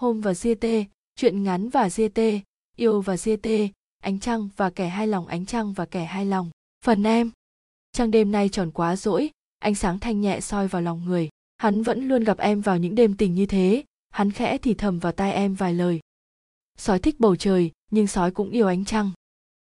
Hôm 0.00 0.20
và 0.20 0.32
GT, 0.32 0.66
chuyện 1.16 1.42
ngắn 1.42 1.68
và 1.68 1.88
GT, 1.88 2.20
yêu 2.76 3.00
và 3.00 3.16
GT, 3.16 3.48
ánh 4.02 4.20
trăng 4.20 4.48
và 4.56 4.70
kẻ 4.70 4.88
hai 4.88 5.06
lòng 5.06 5.26
ánh 5.26 5.46
trăng 5.46 5.72
và 5.72 5.86
kẻ 5.86 6.04
hai 6.04 6.26
lòng. 6.26 6.50
Phần 6.84 7.02
em. 7.02 7.30
Trăng 7.92 8.10
đêm 8.10 8.32
nay 8.32 8.48
tròn 8.48 8.70
quá 8.70 8.96
rỗi, 8.96 9.30
ánh 9.58 9.74
sáng 9.74 9.98
thanh 9.98 10.20
nhẹ 10.20 10.40
soi 10.40 10.68
vào 10.68 10.82
lòng 10.82 11.04
người. 11.04 11.28
Hắn 11.58 11.82
vẫn 11.82 12.08
luôn 12.08 12.24
gặp 12.24 12.38
em 12.38 12.60
vào 12.60 12.78
những 12.78 12.94
đêm 12.94 13.16
tình 13.16 13.34
như 13.34 13.46
thế, 13.46 13.84
hắn 14.10 14.30
khẽ 14.30 14.58
thì 14.58 14.74
thầm 14.74 14.98
vào 14.98 15.12
tai 15.12 15.32
em 15.32 15.54
vài 15.54 15.74
lời. 15.74 16.00
Sói 16.78 16.98
thích 16.98 17.20
bầu 17.20 17.36
trời, 17.36 17.70
nhưng 17.90 18.06
sói 18.06 18.30
cũng 18.30 18.50
yêu 18.50 18.66
ánh 18.66 18.84
trăng. 18.84 19.10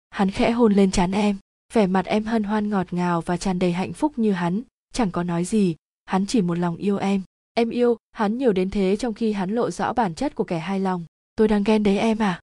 Hắn 0.09 0.31
khẽ 0.31 0.51
hôn 0.51 0.73
lên 0.73 0.91
trán 0.91 1.11
em, 1.11 1.37
vẻ 1.73 1.87
mặt 1.87 2.05
em 2.05 2.23
hân 2.23 2.43
hoan 2.43 2.69
ngọt 2.69 2.93
ngào 2.93 3.21
và 3.21 3.37
tràn 3.37 3.59
đầy 3.59 3.71
hạnh 3.71 3.93
phúc 3.93 4.17
như 4.19 4.31
hắn, 4.31 4.61
chẳng 4.93 5.11
có 5.11 5.23
nói 5.23 5.45
gì, 5.45 5.75
hắn 6.05 6.25
chỉ 6.25 6.41
một 6.41 6.57
lòng 6.57 6.75
yêu 6.75 6.97
em. 6.97 7.21
Em 7.55 7.69
yêu, 7.69 7.97
hắn 8.11 8.37
nhiều 8.37 8.53
đến 8.53 8.69
thế 8.69 8.95
trong 8.95 9.13
khi 9.13 9.31
hắn 9.31 9.49
lộ 9.49 9.71
rõ 9.71 9.93
bản 9.93 10.15
chất 10.15 10.35
của 10.35 10.43
kẻ 10.43 10.59
hai 10.59 10.79
lòng. 10.79 11.05
Tôi 11.35 11.47
đang 11.47 11.63
ghen 11.63 11.83
đấy 11.83 11.99
em 11.99 12.17
à? 12.17 12.39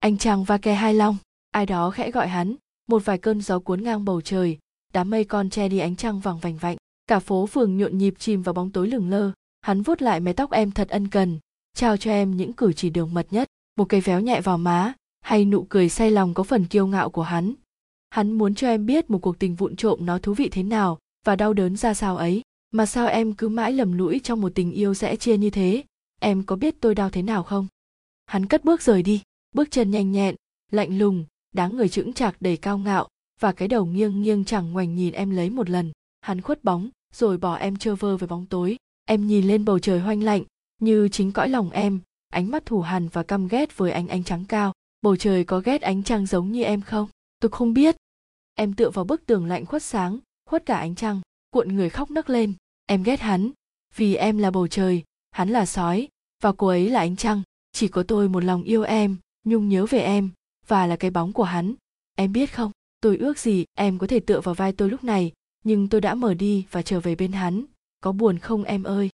Anh 0.00 0.18
chàng 0.18 0.44
và 0.44 0.58
kẻ 0.58 0.74
hai 0.74 0.94
lòng, 0.94 1.16
ai 1.50 1.66
đó 1.66 1.90
khẽ 1.90 2.10
gọi 2.10 2.28
hắn, 2.28 2.54
một 2.88 3.04
vài 3.04 3.18
cơn 3.18 3.40
gió 3.40 3.58
cuốn 3.58 3.82
ngang 3.82 4.04
bầu 4.04 4.20
trời, 4.20 4.58
đám 4.92 5.10
mây 5.10 5.24
con 5.24 5.50
che 5.50 5.68
đi 5.68 5.78
ánh 5.78 5.96
trăng 5.96 6.20
vàng 6.20 6.38
vành 6.38 6.56
vạnh. 6.56 6.76
Cả 7.06 7.18
phố 7.18 7.46
phường 7.46 7.76
nhộn 7.76 7.98
nhịp 7.98 8.14
chìm 8.18 8.42
vào 8.42 8.52
bóng 8.52 8.70
tối 8.70 8.88
lửng 8.88 9.10
lơ, 9.10 9.32
hắn 9.60 9.82
vuốt 9.82 10.02
lại 10.02 10.20
mái 10.20 10.34
tóc 10.34 10.50
em 10.50 10.70
thật 10.70 10.88
ân 10.88 11.08
cần, 11.08 11.38
trao 11.76 11.96
cho 11.96 12.10
em 12.10 12.36
những 12.36 12.52
cử 12.52 12.72
chỉ 12.72 12.90
đường 12.90 13.14
mật 13.14 13.26
nhất, 13.30 13.48
một 13.76 13.84
cây 13.88 14.00
véo 14.00 14.20
nhẹ 14.20 14.40
vào 14.40 14.58
má, 14.58 14.92
hay 15.20 15.44
nụ 15.44 15.66
cười 15.68 15.88
say 15.88 16.10
lòng 16.10 16.34
có 16.34 16.42
phần 16.42 16.66
kiêu 16.66 16.86
ngạo 16.86 17.10
của 17.10 17.22
hắn. 17.22 17.54
Hắn 18.10 18.32
muốn 18.32 18.54
cho 18.54 18.68
em 18.68 18.86
biết 18.86 19.10
một 19.10 19.18
cuộc 19.18 19.38
tình 19.38 19.54
vụn 19.54 19.76
trộm 19.76 20.06
nó 20.06 20.18
thú 20.18 20.34
vị 20.34 20.48
thế 20.48 20.62
nào 20.62 20.98
và 21.24 21.36
đau 21.36 21.52
đớn 21.52 21.76
ra 21.76 21.94
sao 21.94 22.16
ấy 22.16 22.42
mà 22.74 22.86
sao 22.86 23.06
em 23.06 23.34
cứ 23.34 23.48
mãi 23.48 23.72
lầm 23.72 23.92
lũi 23.92 24.20
trong 24.24 24.40
một 24.40 24.52
tình 24.54 24.72
yêu 24.72 24.94
rẽ 24.94 25.16
chia 25.16 25.36
như 25.36 25.50
thế? 25.50 25.84
Em 26.20 26.42
có 26.42 26.56
biết 26.56 26.74
tôi 26.80 26.94
đau 26.94 27.10
thế 27.10 27.22
nào 27.22 27.42
không? 27.42 27.66
Hắn 28.26 28.46
cất 28.46 28.64
bước 28.64 28.82
rời 28.82 29.02
đi, 29.02 29.22
bước 29.54 29.70
chân 29.70 29.90
nhanh 29.90 30.12
nhẹn, 30.12 30.34
lạnh 30.72 30.98
lùng 30.98 31.24
đáng 31.52 31.76
người 31.76 31.88
chững 31.88 32.12
chạc 32.12 32.36
đầy 32.40 32.56
cao 32.56 32.78
ngạo, 32.78 33.08
và 33.40 33.52
cái 33.52 33.68
đầu 33.68 33.86
nghiêng 33.86 34.22
nghiêng 34.22 34.44
chẳng 34.44 34.72
ngoảnh 34.72 34.94
nhìn 34.94 35.12
em 35.12 35.30
lấy 35.30 35.50
một 35.50 35.70
lần. 35.70 35.92
Hắn 36.20 36.40
khuất 36.40 36.64
bóng, 36.64 36.88
rồi 37.14 37.38
bỏ 37.38 37.54
em 37.54 37.76
trơ 37.76 37.94
vơ 37.94 38.16
với 38.16 38.28
bóng 38.28 38.46
tối. 38.46 38.76
Em 39.04 39.26
nhìn 39.26 39.46
lên 39.46 39.64
bầu 39.64 39.78
trời 39.78 40.00
hoanh 40.00 40.22
lạnh, 40.22 40.42
như 40.80 41.08
chính 41.08 41.32
cõi 41.32 41.48
lòng 41.48 41.70
em. 41.70 42.00
Ánh 42.28 42.50
mắt 42.50 42.66
thủ 42.66 42.80
hằn 42.80 43.08
và 43.08 43.22
căm 43.22 43.48
ghét 43.48 43.76
với 43.76 43.90
ánh 43.90 44.08
ánh 44.08 44.24
trắng 44.24 44.44
cao. 44.48 44.72
Bầu 45.02 45.16
trời 45.16 45.44
có 45.44 45.60
ghét 45.60 45.82
ánh 45.82 46.02
trăng 46.02 46.26
giống 46.26 46.52
như 46.52 46.62
em 46.62 46.80
không? 46.80 47.08
Tôi 47.40 47.50
không 47.50 47.74
biết. 47.74 47.96
Em 48.54 48.74
tựa 48.74 48.90
vào 48.90 49.04
bức 49.04 49.26
tường 49.26 49.46
lạnh 49.46 49.66
khuất 49.66 49.82
sáng, 49.82 50.18
khuất 50.50 50.66
cả 50.66 50.76
ánh 50.76 50.94
trăng, 50.94 51.20
cuộn 51.50 51.76
người 51.76 51.90
khóc 51.90 52.10
nấc 52.10 52.30
lên 52.30 52.52
em 52.86 53.02
ghét 53.02 53.20
hắn, 53.20 53.50
vì 53.96 54.14
em 54.14 54.38
là 54.38 54.50
bầu 54.50 54.68
trời, 54.68 55.02
hắn 55.30 55.48
là 55.48 55.66
sói, 55.66 56.08
và 56.42 56.52
cô 56.52 56.66
ấy 56.66 56.90
là 56.90 57.00
ánh 57.00 57.16
trăng. 57.16 57.42
Chỉ 57.72 57.88
có 57.88 58.02
tôi 58.02 58.28
một 58.28 58.44
lòng 58.44 58.62
yêu 58.62 58.82
em, 58.82 59.16
nhung 59.44 59.68
nhớ 59.68 59.86
về 59.86 59.98
em, 59.98 60.30
và 60.66 60.86
là 60.86 60.96
cái 60.96 61.10
bóng 61.10 61.32
của 61.32 61.44
hắn. 61.44 61.74
Em 62.16 62.32
biết 62.32 62.54
không, 62.54 62.72
tôi 63.00 63.16
ước 63.16 63.38
gì 63.38 63.64
em 63.74 63.98
có 63.98 64.06
thể 64.06 64.20
tựa 64.20 64.40
vào 64.40 64.54
vai 64.54 64.72
tôi 64.72 64.90
lúc 64.90 65.04
này, 65.04 65.32
nhưng 65.64 65.88
tôi 65.88 66.00
đã 66.00 66.14
mở 66.14 66.34
đi 66.34 66.66
và 66.70 66.82
trở 66.82 67.00
về 67.00 67.14
bên 67.14 67.32
hắn. 67.32 67.64
Có 68.00 68.12
buồn 68.12 68.38
không 68.38 68.64
em 68.64 68.82
ơi? 68.82 69.10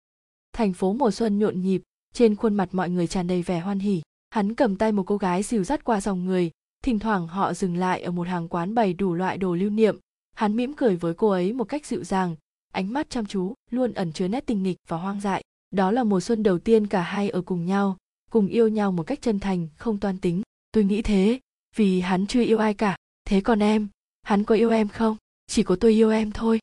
Thành 0.53 0.73
phố 0.73 0.93
mùa 0.93 1.11
xuân 1.11 1.39
nhộn 1.39 1.61
nhịp, 1.61 1.81
trên 2.13 2.35
khuôn 2.35 2.55
mặt 2.55 2.69
mọi 2.71 2.89
người 2.89 3.07
tràn 3.07 3.27
đầy 3.27 3.41
vẻ 3.41 3.59
hoan 3.59 3.79
hỉ. 3.79 4.01
Hắn 4.29 4.55
cầm 4.55 4.75
tay 4.75 4.91
một 4.91 5.03
cô 5.03 5.17
gái 5.17 5.43
dìu 5.43 5.63
dắt 5.63 5.83
qua 5.83 6.01
dòng 6.01 6.25
người. 6.25 6.51
Thỉnh 6.83 6.99
thoảng 6.99 7.27
họ 7.27 7.53
dừng 7.53 7.77
lại 7.77 8.01
ở 8.01 8.11
một 8.11 8.27
hàng 8.27 8.47
quán 8.47 8.75
bày 8.75 8.93
đủ 8.93 9.13
loại 9.13 9.37
đồ 9.37 9.55
lưu 9.55 9.69
niệm. 9.69 9.97
Hắn 10.35 10.55
mỉm 10.55 10.73
cười 10.73 10.95
với 10.95 11.13
cô 11.13 11.29
ấy 11.29 11.53
một 11.53 11.63
cách 11.63 11.85
dịu 11.85 12.03
dàng 12.03 12.35
ánh 12.77 12.93
mắt 12.93 13.09
chăm 13.09 13.25
chú, 13.25 13.53
luôn 13.71 13.93
ẩn 13.93 14.13
chứa 14.13 14.27
nét 14.27 14.45
tình 14.45 14.63
nghịch 14.63 14.77
và 14.87 14.97
hoang 14.97 15.21
dại. 15.21 15.43
Đó 15.71 15.91
là 15.91 16.03
mùa 16.03 16.19
xuân 16.19 16.43
đầu 16.43 16.59
tiên 16.59 16.87
cả 16.87 17.01
hai 17.01 17.29
ở 17.29 17.41
cùng 17.41 17.65
nhau, 17.65 17.97
cùng 18.31 18.47
yêu 18.47 18.67
nhau 18.67 18.91
một 18.91 19.03
cách 19.03 19.21
chân 19.21 19.39
thành, 19.39 19.67
không 19.77 19.99
toan 19.99 20.17
tính. 20.17 20.41
Tôi 20.71 20.83
nghĩ 20.83 21.01
thế, 21.01 21.39
vì 21.75 22.01
hắn 22.01 22.27
chưa 22.27 22.43
yêu 22.43 22.57
ai 22.57 22.73
cả. 22.73 22.95
Thế 23.25 23.41
còn 23.41 23.59
em, 23.59 23.87
hắn 24.21 24.43
có 24.43 24.55
yêu 24.55 24.69
em 24.69 24.87
không? 24.87 25.17
Chỉ 25.47 25.63
có 25.63 25.75
tôi 25.75 25.91
yêu 25.91 26.11
em 26.11 26.31
thôi. 26.31 26.59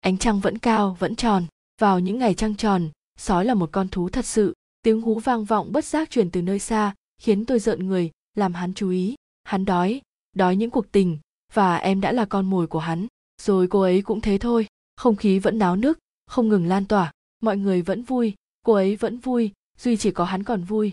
Ánh 0.00 0.18
trăng 0.18 0.40
vẫn 0.40 0.58
cao, 0.58 0.96
vẫn 0.98 1.16
tròn. 1.16 1.46
Vào 1.80 2.00
những 2.00 2.18
ngày 2.18 2.34
trăng 2.34 2.56
tròn, 2.56 2.88
sói 3.18 3.44
là 3.44 3.54
một 3.54 3.68
con 3.72 3.88
thú 3.88 4.08
thật 4.08 4.26
sự. 4.26 4.54
Tiếng 4.82 5.00
hú 5.00 5.18
vang 5.18 5.44
vọng 5.44 5.72
bất 5.72 5.84
giác 5.84 6.10
truyền 6.10 6.30
từ 6.30 6.42
nơi 6.42 6.58
xa, 6.58 6.94
khiến 7.18 7.44
tôi 7.44 7.58
rợn 7.58 7.86
người, 7.86 8.10
làm 8.34 8.54
hắn 8.54 8.74
chú 8.74 8.90
ý. 8.90 9.14
Hắn 9.44 9.64
đói 9.64 10.00
đói 10.36 10.56
những 10.56 10.70
cuộc 10.70 10.92
tình, 10.92 11.18
và 11.52 11.76
em 11.76 12.00
đã 12.00 12.12
là 12.12 12.24
con 12.24 12.50
mồi 12.50 12.66
của 12.66 12.78
hắn. 12.78 13.06
Rồi 13.42 13.66
cô 13.70 13.80
ấy 13.80 14.02
cũng 14.02 14.20
thế 14.20 14.38
thôi 14.38 14.66
không 15.00 15.16
khí 15.16 15.38
vẫn 15.38 15.58
náo 15.58 15.76
nức, 15.76 15.98
không 16.26 16.48
ngừng 16.48 16.66
lan 16.66 16.84
tỏa, 16.84 17.12
mọi 17.42 17.56
người 17.56 17.82
vẫn 17.82 18.02
vui, 18.02 18.34
cô 18.66 18.72
ấy 18.72 18.96
vẫn 18.96 19.18
vui, 19.18 19.52
duy 19.78 19.96
chỉ 19.96 20.10
có 20.10 20.24
hắn 20.24 20.42
còn 20.42 20.64
vui. 20.64 20.92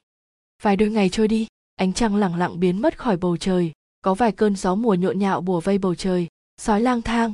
Vài 0.61 0.75
đôi 0.75 0.89
ngày 0.89 1.09
trôi 1.09 1.27
đi, 1.27 1.47
ánh 1.75 1.93
trăng 1.93 2.15
lẳng 2.15 2.35
lặng 2.35 2.59
biến 2.59 2.81
mất 2.81 2.97
khỏi 2.97 3.17
bầu 3.17 3.37
trời, 3.37 3.71
có 4.01 4.13
vài 4.13 4.31
cơn 4.31 4.55
gió 4.55 4.75
mùa 4.75 4.93
nhộn 4.93 5.19
nhạo 5.19 5.41
bùa 5.41 5.59
vây 5.59 5.77
bầu 5.77 5.95
trời, 5.95 6.27
sói 6.57 6.81
lang 6.81 7.01
thang. 7.01 7.33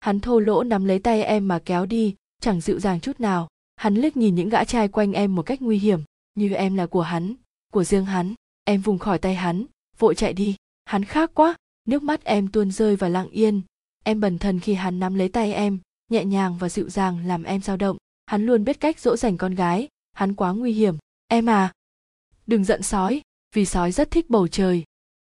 Hắn 0.00 0.20
thô 0.20 0.38
lỗ 0.38 0.62
nắm 0.62 0.84
lấy 0.84 0.98
tay 0.98 1.22
em 1.22 1.48
mà 1.48 1.58
kéo 1.58 1.86
đi, 1.86 2.14
chẳng 2.40 2.60
dịu 2.60 2.80
dàng 2.80 3.00
chút 3.00 3.20
nào, 3.20 3.48
hắn 3.76 3.94
liếc 3.94 4.16
nhìn 4.16 4.34
những 4.34 4.48
gã 4.48 4.64
trai 4.64 4.88
quanh 4.88 5.12
em 5.12 5.34
một 5.34 5.42
cách 5.42 5.62
nguy 5.62 5.78
hiểm, 5.78 6.00
như 6.34 6.52
em 6.52 6.74
là 6.74 6.86
của 6.86 7.02
hắn, 7.02 7.34
của 7.72 7.84
riêng 7.84 8.04
hắn, 8.04 8.34
em 8.64 8.80
vùng 8.80 8.98
khỏi 8.98 9.18
tay 9.18 9.34
hắn, 9.34 9.64
vội 9.98 10.14
chạy 10.14 10.32
đi. 10.32 10.56
Hắn 10.84 11.04
khác 11.04 11.30
quá, 11.34 11.54
nước 11.88 12.02
mắt 12.02 12.24
em 12.24 12.48
tuôn 12.48 12.70
rơi 12.70 12.96
và 12.96 13.08
lặng 13.08 13.28
yên, 13.30 13.62
em 14.04 14.20
bần 14.20 14.38
thần 14.38 14.60
khi 14.60 14.74
hắn 14.74 15.00
nắm 15.00 15.14
lấy 15.14 15.28
tay 15.28 15.52
em 15.52 15.78
nhẹ 16.12 16.24
nhàng 16.24 16.58
và 16.58 16.68
dịu 16.68 16.88
dàng 16.88 17.26
làm 17.26 17.42
em 17.42 17.60
dao 17.60 17.76
động. 17.76 17.96
Hắn 18.26 18.46
luôn 18.46 18.64
biết 18.64 18.80
cách 18.80 19.00
dỗ 19.00 19.16
dành 19.16 19.36
con 19.36 19.54
gái. 19.54 19.88
Hắn 20.12 20.34
quá 20.34 20.52
nguy 20.52 20.72
hiểm. 20.72 20.96
Em 21.28 21.46
à! 21.46 21.72
Đừng 22.46 22.64
giận 22.64 22.82
sói, 22.82 23.22
vì 23.54 23.66
sói 23.66 23.92
rất 23.92 24.10
thích 24.10 24.30
bầu 24.30 24.48
trời. 24.48 24.84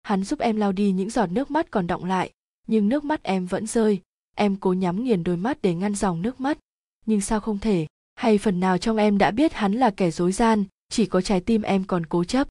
Hắn 0.03 0.25
giúp 0.25 0.39
em 0.39 0.57
lau 0.57 0.73
đi 0.73 0.93
những 0.93 1.11
giọt 1.11 1.27
nước 1.27 1.51
mắt 1.51 1.71
còn 1.71 1.87
đọng 1.87 2.05
lại, 2.05 2.33
nhưng 2.67 2.89
nước 2.89 3.05
mắt 3.05 3.23
em 3.23 3.47
vẫn 3.47 3.67
rơi. 3.67 4.01
Em 4.37 4.57
cố 4.57 4.73
nhắm 4.73 5.05
nghiền 5.05 5.25
đôi 5.25 5.37
mắt 5.37 5.63
để 5.63 5.75
ngăn 5.75 5.95
dòng 5.95 6.23
nước 6.23 6.41
mắt. 6.41 6.59
Nhưng 7.07 7.21
sao 7.21 7.41
không 7.41 7.59
thể? 7.59 7.87
Hay 8.15 8.39
phần 8.39 8.61
nào 8.61 8.79
trong 8.79 8.97
em 8.97 9.19
đã 9.19 9.31
biết 9.31 9.53
hắn 9.53 9.73
là 9.73 9.91
kẻ 9.91 10.11
dối 10.11 10.33
gian, 10.33 10.65
chỉ 10.89 11.07
có 11.07 11.21
trái 11.21 11.41
tim 11.41 11.63
em 11.63 11.85
còn 11.85 12.07
cố 12.07 12.25
chấp? 12.25 12.49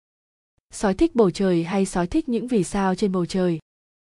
Sói 0.74 0.94
thích 0.94 1.16
bầu 1.16 1.32
trời 1.32 1.64
hay 1.64 1.86
sói 1.86 2.08
thích 2.08 2.30
những 2.30 2.48
vì 2.48 2.64
sao 2.64 2.96
trên 2.96 3.12
bầu 3.12 3.26
trời? 3.26 3.60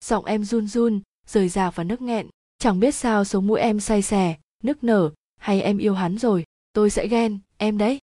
Giọng 0.04 0.26
em 0.26 0.44
run 0.44 0.68
run, 0.68 1.02
rời 1.28 1.50
rạc 1.50 1.76
và 1.76 1.84
nức 1.84 2.02
nghẹn 2.02 2.28
chẳng 2.64 2.80
biết 2.80 2.96
sao 2.96 3.24
sống 3.24 3.48
mũi 3.48 3.60
em 3.60 3.80
say 3.80 4.02
xè 4.02 4.36
nức 4.64 4.84
nở. 4.84 5.12
Hay 5.40 5.62
em 5.62 5.78
yêu 5.78 5.94
hắn 5.94 6.18
rồi, 6.18 6.44
tôi 6.74 6.90
sẽ 6.90 7.08
ghen, 7.08 7.40
em 7.58 7.78
đấy. 7.78 8.00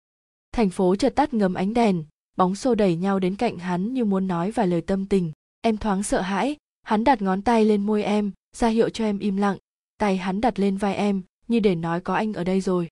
Thành 0.53 0.71
phố 0.71 0.97
chợt 0.97 1.15
tắt 1.17 1.35
ngấm 1.35 1.55
ánh 1.55 1.75
đèn, 1.75 2.05
bóng 2.37 2.55
xô 2.55 2.75
đẩy 2.75 2.97
nhau 2.97 3.19
đến 3.19 3.37
cạnh 3.37 3.59
hắn 3.59 3.95
như 3.95 4.05
muốn 4.05 4.27
nói 4.27 4.51
vài 4.51 4.67
lời 4.67 4.81
tâm 4.81 5.07
tình. 5.07 5.33
Em 5.61 5.77
thoáng 5.77 6.03
sợ 6.03 6.21
hãi, 6.21 6.57
hắn 6.83 7.05
đặt 7.05 7.23
ngón 7.23 7.43
tay 7.43 7.65
lên 7.65 7.87
môi 7.87 8.03
em, 8.03 8.33
ra 8.57 8.69
hiệu 8.69 8.89
cho 8.89 9.05
em 9.05 9.19
im 9.19 9.37
lặng. 9.37 9.57
Tay 9.99 10.17
hắn 10.17 10.41
đặt 10.41 10.59
lên 10.59 10.77
vai 10.77 10.95
em, 10.95 11.23
như 11.49 11.61
để 11.61 11.75
nói 11.75 12.01
có 12.01 12.15
anh 12.15 12.33
ở 12.33 12.45
đây 12.45 12.61
rồi. 12.61 12.89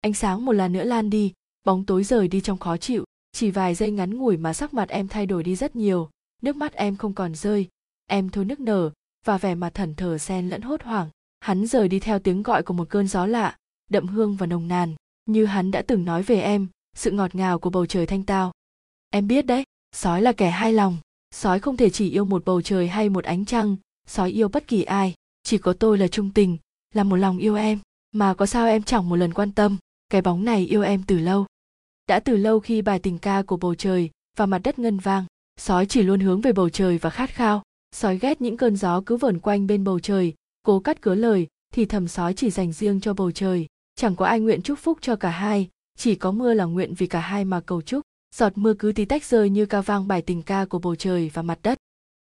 Ánh 0.00 0.14
sáng 0.14 0.44
một 0.44 0.52
lần 0.52 0.72
nữa 0.72 0.84
lan 0.84 1.10
đi, 1.10 1.32
bóng 1.64 1.86
tối 1.86 2.04
rời 2.04 2.28
đi 2.28 2.40
trong 2.40 2.58
khó 2.58 2.76
chịu. 2.76 3.04
Chỉ 3.32 3.50
vài 3.50 3.74
giây 3.74 3.90
ngắn 3.90 4.14
ngủi 4.14 4.36
mà 4.36 4.52
sắc 4.52 4.74
mặt 4.74 4.88
em 4.88 5.08
thay 5.08 5.26
đổi 5.26 5.42
đi 5.42 5.56
rất 5.56 5.76
nhiều. 5.76 6.10
Nước 6.42 6.56
mắt 6.56 6.72
em 6.72 6.96
không 6.96 7.14
còn 7.14 7.34
rơi. 7.34 7.68
Em 8.06 8.28
thôi 8.28 8.44
nức 8.44 8.60
nở 8.60 8.90
và 9.24 9.38
vẻ 9.38 9.54
mặt 9.54 9.74
thẩn 9.74 9.94
thờ 9.94 10.18
xen 10.18 10.48
lẫn 10.48 10.62
hốt 10.62 10.82
hoảng, 10.82 11.08
hắn 11.40 11.66
rời 11.66 11.88
đi 11.88 12.00
theo 12.00 12.18
tiếng 12.18 12.42
gọi 12.42 12.62
của 12.62 12.74
một 12.74 12.88
cơn 12.88 13.08
gió 13.08 13.26
lạ, 13.26 13.56
đậm 13.90 14.06
hương 14.06 14.36
và 14.36 14.46
nồng 14.46 14.68
nàn, 14.68 14.94
như 15.26 15.46
hắn 15.46 15.70
đã 15.70 15.82
từng 15.82 16.04
nói 16.04 16.22
về 16.22 16.40
em, 16.40 16.68
sự 16.96 17.10
ngọt 17.10 17.34
ngào 17.34 17.58
của 17.58 17.70
bầu 17.70 17.86
trời 17.86 18.06
thanh 18.06 18.22
tao. 18.22 18.52
Em 19.10 19.26
biết 19.26 19.46
đấy, 19.46 19.64
sói 19.92 20.22
là 20.22 20.32
kẻ 20.32 20.50
hai 20.50 20.72
lòng, 20.72 20.96
sói 21.34 21.60
không 21.60 21.76
thể 21.76 21.90
chỉ 21.90 22.10
yêu 22.10 22.24
một 22.24 22.44
bầu 22.44 22.62
trời 22.62 22.88
hay 22.88 23.08
một 23.08 23.24
ánh 23.24 23.44
trăng, 23.44 23.76
sói 24.06 24.30
yêu 24.30 24.48
bất 24.48 24.66
kỳ 24.66 24.82
ai, 24.82 25.14
chỉ 25.42 25.58
có 25.58 25.72
tôi 25.72 25.98
là 25.98 26.08
trung 26.08 26.30
tình, 26.30 26.58
là 26.94 27.04
một 27.04 27.16
lòng 27.16 27.38
yêu 27.38 27.54
em, 27.54 27.78
mà 28.12 28.34
có 28.34 28.46
sao 28.46 28.66
em 28.66 28.82
chẳng 28.82 29.08
một 29.08 29.16
lần 29.16 29.34
quan 29.34 29.52
tâm, 29.52 29.76
cái 30.08 30.22
bóng 30.22 30.44
này 30.44 30.66
yêu 30.66 30.82
em 30.82 31.02
từ 31.06 31.18
lâu. 31.18 31.46
Đã 32.08 32.20
từ 32.20 32.36
lâu 32.36 32.60
khi 32.60 32.82
bài 32.82 32.98
tình 32.98 33.18
ca 33.18 33.42
của 33.42 33.56
bầu 33.56 33.74
trời 33.74 34.10
và 34.36 34.46
mặt 34.46 34.58
đất 34.58 34.78
ngân 34.78 34.98
vang, 34.98 35.24
sói 35.56 35.86
chỉ 35.86 36.02
luôn 36.02 36.20
hướng 36.20 36.40
về 36.40 36.52
bầu 36.52 36.68
trời 36.68 36.98
và 36.98 37.10
khát 37.10 37.30
khao 37.30 37.62
sói 37.92 38.18
ghét 38.18 38.40
những 38.40 38.56
cơn 38.56 38.76
gió 38.76 39.02
cứ 39.06 39.16
vẩn 39.16 39.38
quanh 39.38 39.66
bên 39.66 39.84
bầu 39.84 40.00
trời, 40.00 40.34
cố 40.62 40.80
cắt 40.80 41.00
cớ 41.00 41.14
lời, 41.14 41.46
thì 41.74 41.84
thầm 41.84 42.08
sói 42.08 42.34
chỉ 42.34 42.50
dành 42.50 42.72
riêng 42.72 43.00
cho 43.00 43.14
bầu 43.14 43.30
trời. 43.30 43.66
Chẳng 43.94 44.16
có 44.16 44.26
ai 44.26 44.40
nguyện 44.40 44.62
chúc 44.62 44.78
phúc 44.78 44.98
cho 45.00 45.16
cả 45.16 45.30
hai, 45.30 45.68
chỉ 45.98 46.14
có 46.14 46.30
mưa 46.30 46.54
là 46.54 46.64
nguyện 46.64 46.94
vì 46.94 47.06
cả 47.06 47.20
hai 47.20 47.44
mà 47.44 47.60
cầu 47.60 47.82
chúc. 47.82 48.02
Giọt 48.34 48.52
mưa 48.58 48.74
cứ 48.74 48.92
tí 48.92 49.04
tách 49.04 49.24
rơi 49.24 49.50
như 49.50 49.66
ca 49.66 49.80
vang 49.80 50.08
bài 50.08 50.22
tình 50.22 50.42
ca 50.42 50.64
của 50.64 50.78
bầu 50.78 50.96
trời 50.96 51.30
và 51.34 51.42
mặt 51.42 51.58
đất. 51.62 51.78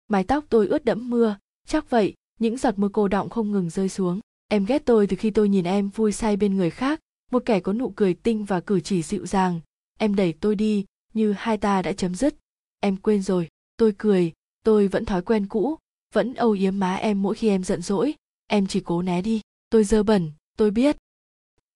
Mái 0.09 0.25
tóc 0.25 0.45
tôi 0.49 0.67
ướt 0.67 0.85
đẫm 0.85 1.11
mưa. 1.11 1.37
Chắc 1.67 1.91
vậy, 1.91 2.15
những 2.41 2.57
giọt 2.57 2.79
mưa 2.79 2.89
cô 2.93 3.09
động 3.09 3.31
không 3.31 3.53
ngừng 3.53 3.71
rơi 3.71 3.89
xuống. 3.89 4.21
Em 4.49 4.65
ghét 4.65 4.83
tôi 4.85 5.07
từ 5.07 5.17
khi 5.17 5.31
tôi 5.31 5.49
nhìn 5.49 5.65
em 5.65 5.89
vui 5.89 6.13
say 6.13 6.37
bên 6.37 6.57
người 6.57 6.71
khác. 6.71 7.01
Một 7.31 7.43
kẻ 7.47 7.61
có 7.61 7.73
nụ 7.73 7.93
cười 7.97 8.15
tinh 8.15 8.45
và 8.45 8.61
cử 8.61 8.81
chỉ 8.81 9.03
dịu 9.03 9.27
dàng. 9.27 9.61
Em 9.99 10.15
đẩy 10.15 10.33
tôi 10.33 10.55
đi, 10.55 10.85
như 11.15 11.33
hai 11.33 11.57
ta 11.57 11.83
đã 11.83 11.93
chấm 11.93 12.15
dứt. 12.15 12.35
Em 12.81 12.97
quên 12.97 13.23
rồi, 13.23 13.49
tôi 13.77 13.95
cười 13.99 14.33
tôi 14.63 14.89
vẫn 14.89 15.05
thói 15.05 15.23
quen 15.23 15.47
cũ, 15.47 15.79
vẫn 16.15 16.35
âu 16.35 16.51
yếm 16.51 16.79
má 16.79 16.95
em 16.95 17.23
mỗi 17.23 17.35
khi 17.35 17.49
em 17.49 17.65
giận 17.65 17.83
dỗi. 17.83 18.15
Em 18.47 18.67
chỉ 18.67 18.81
cố 18.81 19.03
né 19.03 19.23
đi. 19.23 19.41
Tôi 19.71 19.85
dơ 19.85 20.03
bẩn, 20.03 20.33
tôi 20.57 20.71
biết. 20.71 20.97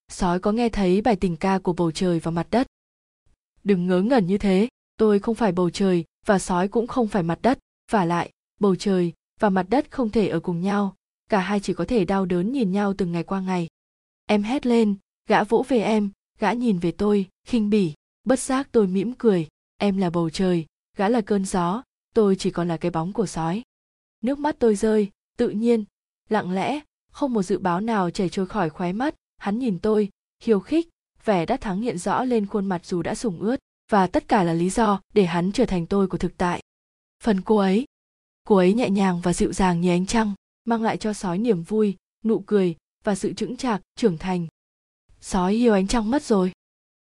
Sói 0.09 0.41
có 0.41 0.53
nghe 0.53 0.69
thấy 0.69 1.01
bài 1.01 1.17
tình 1.17 1.37
ca 1.37 1.59
của 1.59 1.73
bầu 1.73 1.93
trời 1.93 2.21
và 2.21 2.31
mặt 2.31 2.47
đất? 2.51 2.67
Đừng 3.65 3.87
ngớ 3.87 4.03
ngẩn 4.03 4.27
như 4.27 4.39
thế. 4.39 4.69
Tôi 4.97 5.19
không 5.19 5.35
phải 5.35 5.53
bầu 5.53 5.71
trời 5.71 6.05
và 6.27 6.39
sói 6.39 6.69
cũng 6.69 6.87
không 6.87 7.09
phải 7.09 7.23
mặt 7.23 7.39
đất. 7.43 7.59
Và 7.91 8.05
lại, 8.05 8.31
bầu 8.61 8.77
trời 8.77 9.13
và 9.41 9.51
mặt 9.51 9.67
đất 9.69 9.91
không 9.91 10.11
thể 10.11 10.29
ở 10.29 10.41
cùng 10.41 10.61
nhau. 10.61 10.95
Cả 11.31 11.41
hai 11.41 11.61
chỉ 11.61 11.75
có 11.75 11.85
thể 11.85 12.05
đau 12.05 12.27
đớn 12.27 12.53
nhìn 12.53 12.73
nhau 12.73 12.95
từng 12.99 13.13
ngày 13.13 13.23
qua 13.23 13.41
ngày. 13.41 13.69
Em 14.27 14.43
hét 14.43 14.67
lên, 14.67 14.97
gã 15.29 15.45
vỗ 15.45 15.65
về 15.69 15.83
em, 15.83 16.11
gã 16.39 16.53
nhìn 16.53 16.79
về 16.79 16.93
tôi, 16.93 17.29
khinh 17.47 17.71
bỉ, 17.71 17.93
bất 18.25 18.39
giác 18.39 18.69
tôi 18.73 18.87
mỉm 18.87 19.13
cười. 19.19 19.49
Em 19.77 19.97
là 19.97 20.11
bầu 20.11 20.31
trời, 20.31 20.67
gã 20.97 21.09
là 21.09 21.21
cơn 21.21 21.45
gió 21.45 21.83
tôi 22.17 22.37
chỉ 22.37 22.51
còn 22.51 22.69
là 22.69 22.77
cái 22.77 22.91
bóng 22.91 23.13
của 23.13 23.27
sói. 23.27 23.63
Nước 24.23 24.39
mắt 24.39 24.57
tôi 24.59 24.75
rơi, 24.75 25.11
tự 25.37 25.49
nhiên, 25.49 25.85
lặng 26.29 26.53
lẽ, 26.53 26.81
không 27.13 27.33
một 27.33 27.43
dự 27.43 27.59
báo 27.59 27.81
nào 27.81 28.11
chảy 28.11 28.29
trôi 28.29 28.47
khỏi 28.47 28.71
khóe 28.71 28.93
mắt. 28.93 29.15
Hắn 29.39 29.59
nhìn 29.59 29.79
tôi 29.79 30.11
hiêu 30.43 30.61
khích, 30.61 30.89
vẻ 31.25 31.47
đắc 31.47 31.61
thắng 31.61 31.81
hiện 31.81 31.99
rõ 31.99 32.25
lên 32.25 32.47
khuôn 32.47 32.67
mặt 32.67 32.85
dù 32.85 33.03
đã 33.03 33.15
sùng 33.15 33.41
ướt, 33.41 33.57
và 33.91 34.07
tất 34.07 34.29
cả 34.29 34.43
là 34.43 34.53
lý 34.53 34.71
do 34.71 35.01
để 35.15 35.25
hắn 35.25 35.53
trở 35.53 35.65
thành 35.67 35.87
tôi 35.87 36.09
của 36.09 36.19
thực 36.19 36.37
tại. 36.37 36.63
Phần 37.23 37.41
cô 37.41 37.57
ấy. 37.57 37.87
Cô 38.45 38.57
ấy 38.57 38.75
nhẹ 38.75 38.91
nhàng 38.91 39.21
và 39.21 39.33
dịu 39.33 39.53
dàng 39.53 39.81
như 39.81 39.91
ánh 39.91 40.07
trăng, 40.07 40.35
mang 40.65 40.83
lại 40.83 40.97
cho 40.97 41.13
sói 41.13 41.39
niềm 41.39 41.63
vui, 41.63 41.97
nụ 42.25 42.43
cười, 42.47 42.77
và 43.05 43.15
sự 43.15 43.33
chững 43.33 43.57
chạc, 43.57 43.83
trưởng 43.97 44.19
thành. 44.19 44.47
Sói 45.21 45.53
yêu 45.53 45.73
ánh 45.73 45.87
trăng 45.87 46.11
mất 46.11 46.23
rồi. 46.23 46.53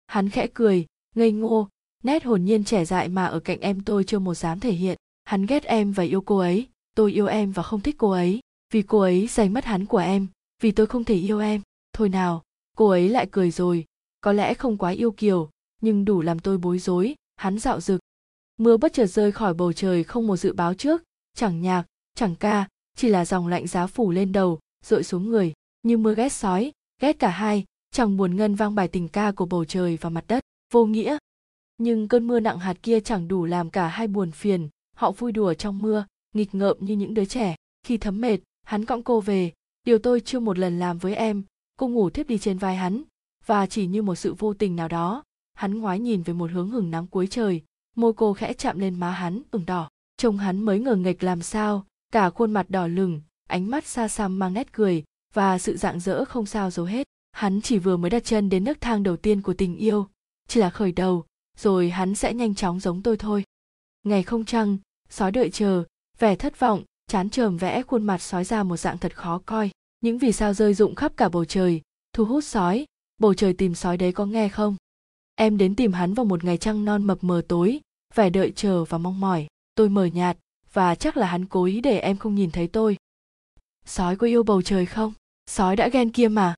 Hắn 0.07 0.31
khẽ 0.31 0.47
cười, 0.55 0.87
ngây 1.15 1.33
ngô, 1.33 1.69
nét 2.03 2.25
hồn 2.25 2.45
nhiên 2.45 2.65
trẻ 2.65 2.85
dại 2.85 3.09
mà 3.09 3.27
ở 3.27 3.41
cạnh 3.41 3.61
em 3.61 3.81
tôi 3.81 4.05
chưa 4.05 4.19
một 4.19 4.35
dám 4.35 4.61
thể 4.61 4.73
hiện 4.73 4.99
hắn 5.25 5.47
ghét 5.47 5.65
em 5.65 5.93
và 5.93 6.03
yêu 6.03 6.21
cô 6.21 6.39
ấy. 6.39 6.69
Tôi 6.95 7.13
yêu 7.13 7.27
em 7.27 7.53
và 7.53 7.63
không 7.63 7.81
thích 7.81 7.95
cô 7.99 8.11
ấy. 8.11 8.41
Vì 8.73 8.83
cô 8.83 9.01
ấy 9.01 9.27
giành 9.27 9.53
mất 9.53 9.65
hắn 9.65 9.87
của 9.87 9.99
em. 9.99 10.27
Vì 10.63 10.73
tôi 10.73 10.87
không 10.87 11.05
thể 11.05 11.15
yêu 11.15 11.39
em. 11.39 11.61
Thôi 11.93 12.09
nào, 12.09 12.43
cô 12.77 12.89
ấy 12.89 13.09
lại 13.09 13.29
cười 13.31 13.51
rồi. 13.51 13.85
Có 14.21 14.33
lẽ 14.33 14.55
không 14.55 14.79
quá 14.79 14.91
yêu 14.91 15.11
kiều, 15.11 15.51
nhưng 15.81 16.05
đủ 16.05 16.23
làm 16.23 16.39
tôi 16.39 16.59
bối 16.59 16.79
rối. 16.79 17.15
Hắn 17.37 17.59
dạo 17.59 17.81
rực 17.81 18.01
mưa 18.63 18.77
bất 18.77 18.93
chợt 18.93 19.07
rơi 19.07 19.33
khỏi 19.33 19.55
bầu 19.55 19.73
trời 19.73 20.05
không 20.05 20.27
một 20.27 20.37
dự 20.37 20.53
báo 20.53 20.75
trước. 20.75 21.03
Chẳng 21.35 21.61
nhạc, 21.61 21.85
chẳng 22.15 22.35
ca, 22.35 22.69
chỉ 22.97 23.09
là 23.09 23.25
dòng 23.25 23.49
lạnh 23.49 23.67
giá 23.67 23.87
phủ 23.87 24.11
lên 24.11 24.33
đầu, 24.33 24.59
rội 24.85 25.05
xuống 25.05 25.29
người, 25.29 25.53
như 25.83 25.97
mưa 25.97 26.15
ghét 26.15 26.33
sói, 26.33 26.73
ghét 27.01 27.19
cả 27.19 27.29
hai. 27.29 27.65
Chẳng 27.91 28.17
buồn 28.17 28.37
ngân 28.37 28.55
vang 28.55 28.75
bài 28.75 28.89
tình 28.89 29.09
ca 29.09 29.33
của 29.33 29.47
bầu 29.47 29.65
trời 29.65 29.99
và 30.01 30.11
mặt 30.11 30.25
đất. 30.29 30.45
Vô 30.73 30.87
nghĩa. 30.87 31.19
Nhưng 31.79 32.09
cơn 32.09 32.27
mưa 32.27 32.41
nặng 32.41 32.59
hạt 32.59 32.77
kia 32.83 33.01
chẳng 33.01 33.29
đủ 33.29 33.45
làm 33.45 33.71
cả 33.71 33.89
hai 33.89 34.09
buồn 34.09 34.31
phiền 34.31 34.69
họ 34.97 35.11
vui 35.11 35.33
đùa 35.33 35.55
trong 35.55 35.79
mưa, 35.79 36.07
nghịch 36.35 36.55
ngợm 36.55 36.77
như 36.81 36.97
những 36.97 37.15
đứa 37.15 37.25
trẻ. 37.25 37.57
Khi 37.87 37.97
thấm 37.99 38.21
mệt, 38.21 38.39
hắn 38.67 38.85
cõng 38.85 39.03
cô 39.03 39.21
về. 39.21 39.53
Điều 39.85 39.99
tôi 39.99 40.21
chưa 40.21 40.41
một 40.41 40.59
lần 40.59 40.79
làm 40.79 40.99
với 40.99 41.15
em. 41.15 41.43
Cô 41.79 41.89
ngủ 41.89 42.11
thiếp 42.11 42.27
đi 42.27 42.39
trên 42.39 42.59
vai 42.59 42.77
hắn. 42.77 43.03
Và 43.47 43.67
chỉ 43.67 43.87
như 43.87 44.03
một 44.03 44.15
sự 44.15 44.35
vô 44.35 44.55
tình 44.55 44.77
nào 44.77 44.89
đó, 44.89 45.23
hắn 45.55 45.79
ngoái 45.79 45.99
nhìn 45.99 46.23
về 46.23 46.33
một 46.35 46.51
hướng 46.51 46.71
hừng 46.71 46.91
nắng 46.91 47.07
cuối 47.07 47.27
trời. 47.27 47.63
Môi 47.97 48.13
cô 48.13 48.33
khẽ 48.33 48.53
chạm 48.53 48.79
lên 48.79 49.01
má 49.01 49.11
hắn, 49.11 49.43
ửng 49.51 49.67
đỏ. 49.67 49.89
Trông 50.17 50.39
hắn 50.39 50.63
mới 50.63 50.81
ngờ 50.81 50.97
nghệch 50.97 51.23
làm 51.23 51.43
sao. 51.43 51.87
Cả 52.13 52.31
khuôn 52.31 52.53
mặt 52.53 52.71
đỏ 52.71 52.87
lừng 52.87 53.21
ánh 53.53 53.71
mắt 53.71 53.87
xa 53.87 54.09
xăm 54.09 54.39
mang 54.39 54.55
nét 54.55 54.73
cười, 54.73 55.05
và 55.35 55.59
sự 55.59 55.77
rạng 55.77 56.01
rỡ 56.01 56.25
không 56.25 56.47
sao 56.47 56.71
giấu 56.71 56.87
hết. 56.87 57.07
Hắn 57.33 57.61
chỉ 57.61 57.79
vừa 57.79 57.97
mới 57.97 58.11
đặt 58.11 58.25
chân 58.25 58.49
đến 58.49 58.65
nấc 58.65 58.81
thang 58.81 59.03
đầu 59.03 59.17
tiên 59.17 59.43
của 59.43 59.55
tình 59.55 59.77
yêu. 59.77 60.07
Chỉ 60.49 60.61
là 60.61 60.71
khởi 60.71 60.93
đầu, 60.93 61.25
rồi 61.57 61.91
hắn 61.91 62.15
sẽ 62.15 62.35
nhanh 62.35 62.55
chóng 62.55 62.81
giống 62.81 63.03
tôi 63.03 63.17
thôi 63.17 63.45
ngày 64.03 64.23
không 64.23 64.45
trăng, 64.45 64.77
sói 65.11 65.33
đợi 65.33 65.51
chờ, 65.51 65.85
vẻ 66.19 66.37
thất 66.37 66.59
vọng, 66.59 66.83
chán 67.07 67.31
chờm 67.31 67.57
vẽ 67.57 67.83
khuôn 67.83 68.03
mặt 68.03 68.19
sói 68.19 68.45
ra 68.45 68.63
một 68.63 68.77
dạng 68.77 68.99
thật 68.99 69.17
khó 69.17 69.41
coi. 69.47 69.71
Những 70.01 70.19
vì 70.19 70.33
sao 70.33 70.55
rơi 70.55 70.75
rụng 70.75 70.95
khắp 70.95 71.13
cả 71.17 71.29
bầu 71.29 71.45
trời, 71.45 71.81
thu 72.13 72.25
hút 72.25 72.45
sói. 72.45 72.85
Bầu 73.19 73.35
trời 73.35 73.53
tìm 73.53 73.75
sói 73.75 73.97
đấy 73.97 74.13
có 74.13 74.27
nghe 74.27 74.49
không? 74.49 74.77
Em 75.35 75.59
đến 75.59 75.75
tìm 75.75 75.93
hắn 75.93 76.15
vào 76.15 76.25
một 76.25 76.45
ngày 76.45 76.59
trăng 76.59 76.85
non 76.85 77.05
mập 77.05 77.25
mờ 77.25 77.43
tối, 77.49 77.81
vẻ 78.15 78.31
đợi 78.31 78.53
chờ 78.57 78.85
và 78.85 78.99
mong 78.99 79.21
mỏi. 79.21 79.47
Tôi 79.75 79.89
mờ 79.89 80.05
nhạt, 80.05 80.39
và 80.73 80.95
chắc 80.95 81.17
là 81.17 81.27
hắn 81.27 81.47
cố 81.47 81.65
ý 81.65 81.81
để 81.81 81.99
em 81.99 82.17
không 82.17 82.35
nhìn 82.35 82.51
thấy 82.51 82.69
tôi. 82.69 82.97
Sói 83.85 84.17
có 84.17 84.27
yêu 84.27 84.43
bầu 84.43 84.63
trời 84.63 84.87
không? 84.87 85.13
Sói 85.47 85.77
đã 85.77 85.89
ghen 85.89 86.11
kia 86.11 86.29
mà. 86.29 86.55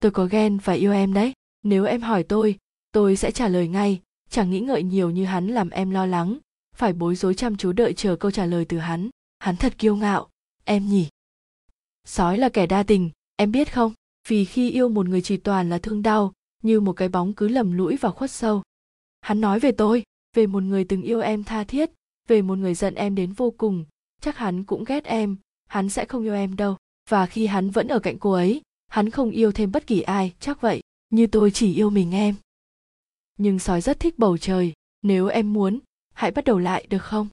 Tôi 0.00 0.10
có 0.10 0.26
ghen 0.26 0.58
và 0.58 0.72
yêu 0.72 0.92
em 0.92 1.14
đấy. 1.14 1.32
Nếu 1.62 1.84
em 1.84 2.00
hỏi 2.00 2.22
tôi 2.22 2.58
tôi 2.92 3.16
sẽ 3.16 3.30
trả 3.30 3.48
lời 3.48 3.68
ngay. 3.68 4.00
Chẳng 4.30 4.50
nghĩ 4.50 4.60
ngợi 4.60 4.82
nhiều 4.82 5.10
như 5.10 5.24
hắn 5.24 5.46
làm 5.46 5.70
em 5.70 5.90
lo 5.90 6.06
lắng 6.06 6.38
phải 6.78 6.92
bối 6.92 7.16
rối 7.16 7.34
chăm 7.34 7.56
chú 7.56 7.72
đợi 7.72 7.92
chờ 7.92 8.16
câu 8.16 8.30
trả 8.30 8.46
lời 8.46 8.64
từ 8.64 8.78
hắn. 8.78 9.10
Hắn 9.38 9.56
thật 9.56 9.78
kiêu 9.78 9.96
ngạo. 9.96 10.28
Em 10.64 10.88
nhỉ? 10.88 11.08
Sói 12.04 12.38
là 12.38 12.48
kẻ 12.48 12.66
đa 12.66 12.82
tình, 12.82 13.10
em 13.36 13.52
biết 13.52 13.72
không? 13.72 13.92
Vì 14.28 14.44
khi 14.44 14.70
yêu 14.70 14.88
một 14.88 15.08
người 15.08 15.22
chỉ 15.22 15.36
toàn 15.36 15.70
là 15.70 15.78
thương 15.78 16.02
đau, 16.02 16.32
như 16.62 16.80
một 16.80 16.92
cái 16.92 17.08
bóng 17.08 17.32
cứ 17.32 17.48
lầm 17.48 17.72
lũi 17.72 17.96
và 17.96 18.10
khuất 18.10 18.30
sâu. 18.30 18.62
Hắn 19.20 19.40
nói 19.40 19.60
về 19.60 19.72
tôi, 19.72 20.02
về 20.36 20.46
một 20.46 20.62
người 20.62 20.84
từng 20.84 21.02
yêu 21.02 21.20
em 21.20 21.44
tha 21.44 21.64
thiết, 21.64 21.90
về 22.28 22.42
một 22.42 22.58
người 22.58 22.74
giận 22.74 22.94
em 22.94 23.14
đến 23.14 23.32
vô 23.32 23.50
cùng. 23.50 23.84
Chắc 24.20 24.36
hắn 24.36 24.64
cũng 24.64 24.84
ghét 24.84 25.04
em, 25.04 25.36
hắn 25.66 25.88
sẽ 25.88 26.04
không 26.04 26.22
yêu 26.22 26.34
em 26.34 26.56
đâu. 26.56 26.76
Và 27.08 27.26
khi 27.26 27.46
hắn 27.46 27.70
vẫn 27.70 27.88
ở 27.88 27.98
cạnh 27.98 28.18
cô 28.18 28.32
ấy, 28.32 28.60
hắn 28.88 29.10
không 29.10 29.30
yêu 29.30 29.52
thêm 29.52 29.72
bất 29.72 29.86
kỳ 29.86 30.00
ai, 30.00 30.34
chắc 30.40 30.60
vậy. 30.60 30.80
Như 31.10 31.26
tôi 31.26 31.50
chỉ 31.50 31.74
yêu 31.74 31.90
mình 31.90 32.14
em. 32.14 32.34
Nhưng 33.38 33.58
sói 33.58 33.80
rất 33.80 34.00
thích 34.00 34.18
bầu 34.18 34.38
trời. 34.38 34.72
Nếu 35.02 35.26
em 35.26 35.52
muốn 35.52 35.78
hãy 36.18 36.30
bắt 36.30 36.44
đầu 36.44 36.58
lại, 36.58 36.86
được 36.90 37.02
không? 37.02 37.28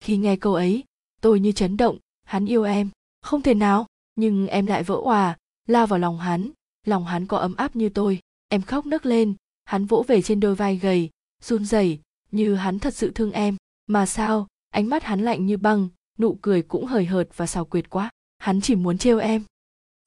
Khi 0.00 0.16
nghe 0.16 0.36
câu 0.36 0.54
ấy, 0.54 0.84
tôi 1.20 1.40
như 1.40 1.52
chấn 1.52 1.76
động. 1.76 1.98
Hắn 2.24 2.46
yêu 2.46 2.62
em. 2.62 2.90
Không 3.22 3.42
thể 3.42 3.54
nào. 3.54 3.86
Nhưng 4.16 4.46
em 4.46 4.66
lại 4.66 4.82
vỡ 4.82 4.94
òa 4.94 5.36
lao 5.66 5.86
vào 5.86 5.98
lòng 5.98 6.18
hắn. 6.18 6.50
Lòng 6.86 7.04
hắn 7.04 7.26
có 7.26 7.38
ấm 7.38 7.54
áp 7.54 7.76
như 7.76 7.88
tôi. 7.88 8.20
Em 8.48 8.62
khóc 8.62 8.86
nức 8.86 9.06
lên. 9.06 9.34
Hắn 9.64 9.86
vỗ 9.86 10.04
về 10.08 10.22
trên 10.22 10.40
đôi 10.40 10.54
vai 10.54 10.76
gầy, 10.76 11.10
run 11.42 11.64
rẩy, 11.64 12.00
như 12.30 12.54
hắn 12.54 12.78
thật 12.78 12.94
sự 12.94 13.12
thương 13.14 13.32
em. 13.32 13.56
Mà 13.86 14.06
sao? 14.06 14.46
Ánh 14.70 14.88
mắt 14.88 15.04
hắn 15.04 15.20
lạnh 15.20 15.46
như 15.46 15.56
băng, 15.56 15.88
nụ 16.18 16.38
cười 16.42 16.62
cũng 16.62 16.86
hời 16.86 17.04
hợt 17.04 17.28
và 17.36 17.46
xào 17.46 17.64
quyệt 17.64 17.90
quá. 17.90 18.10
Hắn 18.38 18.60
chỉ 18.60 18.74
muốn 18.74 18.98
trêu 18.98 19.18
em. 19.18 19.44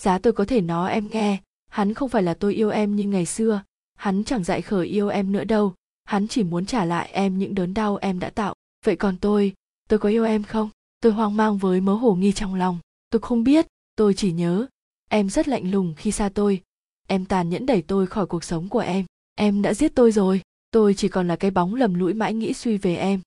Giá 0.03 0.19
tôi 0.19 0.33
có 0.33 0.45
thể 0.45 0.61
nói 0.61 0.91
em 0.91 1.07
nghe. 1.11 1.41
Hắn 1.69 1.93
không 1.93 2.09
phải 2.09 2.23
là 2.23 2.33
tôi 2.33 2.53
yêu 2.53 2.69
em 2.69 2.95
như 2.95 3.03
ngày 3.03 3.25
xưa. 3.25 3.63
Hắn 3.95 4.23
chẳng 4.23 4.43
dạy 4.43 4.61
khởi 4.61 4.87
yêu 4.87 5.09
em 5.09 5.31
nữa 5.31 5.43
đâu 5.43 5.73
hắn 6.11 6.27
chỉ 6.27 6.43
muốn 6.43 6.65
trả 6.65 6.85
lại 6.85 7.09
em 7.11 7.37
những 7.37 7.55
đớn 7.55 7.73
đau 7.73 7.95
em 7.95 8.19
đã 8.19 8.29
tạo. 8.29 8.55
Vậy 8.85 8.95
còn 8.95 9.17
tôi 9.17 9.53
tôi 9.89 9.99
có 9.99 10.09
yêu 10.09 10.25
em 10.25 10.43
không? 10.43 10.69
Tôi 11.01 11.11
hoang 11.11 11.37
mang 11.37 11.57
với 11.57 11.81
mớ 11.81 11.93
hồ 11.93 12.15
nghi 12.15 12.31
trong 12.31 12.55
lòng. 12.55 12.79
Tôi 13.09 13.21
không 13.21 13.43
biết, 13.43 13.67
tôi 13.95 14.13
chỉ 14.13 14.31
nhớ. 14.31 14.65
Em 15.09 15.29
rất 15.29 15.47
lạnh 15.47 15.71
lùng 15.71 15.93
khi 15.97 16.11
xa 16.11 16.29
tôi. 16.29 16.61
Em 17.07 17.25
tàn 17.25 17.49
nhẫn 17.49 17.65
đẩy 17.65 17.81
tôi 17.81 18.07
khỏi 18.07 18.25
cuộc 18.25 18.43
sống 18.43 18.69
của 18.69 18.79
em. 18.79 19.05
Em 19.35 19.61
đã 19.61 19.73
giết 19.73 19.95
tôi 19.95 20.11
rồi. 20.11 20.41
Tôi 20.71 20.93
chỉ 20.93 21.07
còn 21.07 21.27
là 21.27 21.35
cái 21.35 21.51
bóng 21.51 21.75
lầm 21.75 21.93
lũi 21.93 22.13
mãi 22.13 22.33
nghĩ 22.33 22.53
suy 22.53 22.77
về 22.77 22.95
em. 22.95 23.21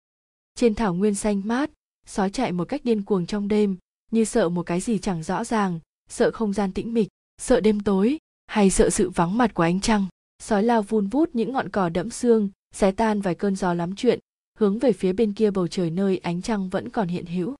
Trên 0.54 0.74
thảo 0.74 0.94
nguyên 0.94 1.14
xanh 1.14 1.42
mát 1.44 1.70
sói 2.06 2.30
chạy 2.30 2.52
một 2.52 2.68
cách 2.68 2.84
điên 2.84 3.02
cuồng 3.02 3.26
trong 3.26 3.48
đêm, 3.48 3.76
như 4.10 4.24
sợ 4.24 4.48
một 4.48 4.62
cái 4.62 4.80
gì 4.80 4.98
chẳng 4.98 5.22
rõ 5.22 5.44
ràng, 5.44 5.80
sợ 6.08 6.30
không 6.30 6.52
gian 6.52 6.72
tĩnh 6.72 6.94
mịch, 6.94 7.08
sợ 7.38 7.60
đêm 7.60 7.80
tối, 7.80 8.18
hay 8.46 8.70
sợ 8.70 8.90
sự 8.90 9.10
vắng 9.10 9.38
mặt 9.38 9.54
của 9.54 9.62
ánh 9.62 9.80
trăng. 9.80 10.06
Sói 10.42 10.62
lao 10.62 10.82
vun 10.82 11.06
vút 11.06 11.30
những 11.32 11.52
ngọn 11.52 11.68
cỏ 11.68 11.88
đẫm 11.88 12.10
xương 12.10 12.48
xé 12.74 12.92
tan 12.92 13.20
vài 13.20 13.34
cơn 13.34 13.56
gió 13.56 13.74
lắm 13.74 13.94
chuyện, 13.96 14.18
hướng 14.58 14.78
về 14.78 14.92
phía 14.92 15.12
bên 15.12 15.32
kia 15.32 15.50
bầu 15.50 15.68
trời 15.68 15.90
nơi 15.90 16.18
ánh 16.18 16.42
trăng 16.42 16.68
vẫn 16.68 16.90
còn 16.90 17.08
hiện 17.08 17.26
hữu. 17.26 17.54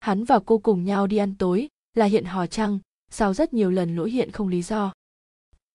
Hắn 0.00 0.24
và 0.24 0.38
cô 0.38 0.58
cùng 0.58 0.84
nhau 0.84 1.06
đi 1.06 1.16
ăn 1.16 1.34
tối, 1.38 1.68
là 1.94 2.06
hiện 2.06 2.24
hò 2.24 2.46
trăng, 2.46 2.78
sau 3.10 3.34
rất 3.34 3.54
nhiều 3.54 3.70
lần 3.70 3.96
lỗi 3.96 4.10
hiện 4.10 4.30
không 4.30 4.48
lý 4.48 4.62
do. 4.62 4.92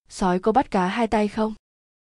Sói 0.09 0.39
có 0.39 0.51
bắt 0.51 0.71
cá 0.71 0.87
hai 0.87 1.07
tay 1.07 1.27
không? 1.27 1.53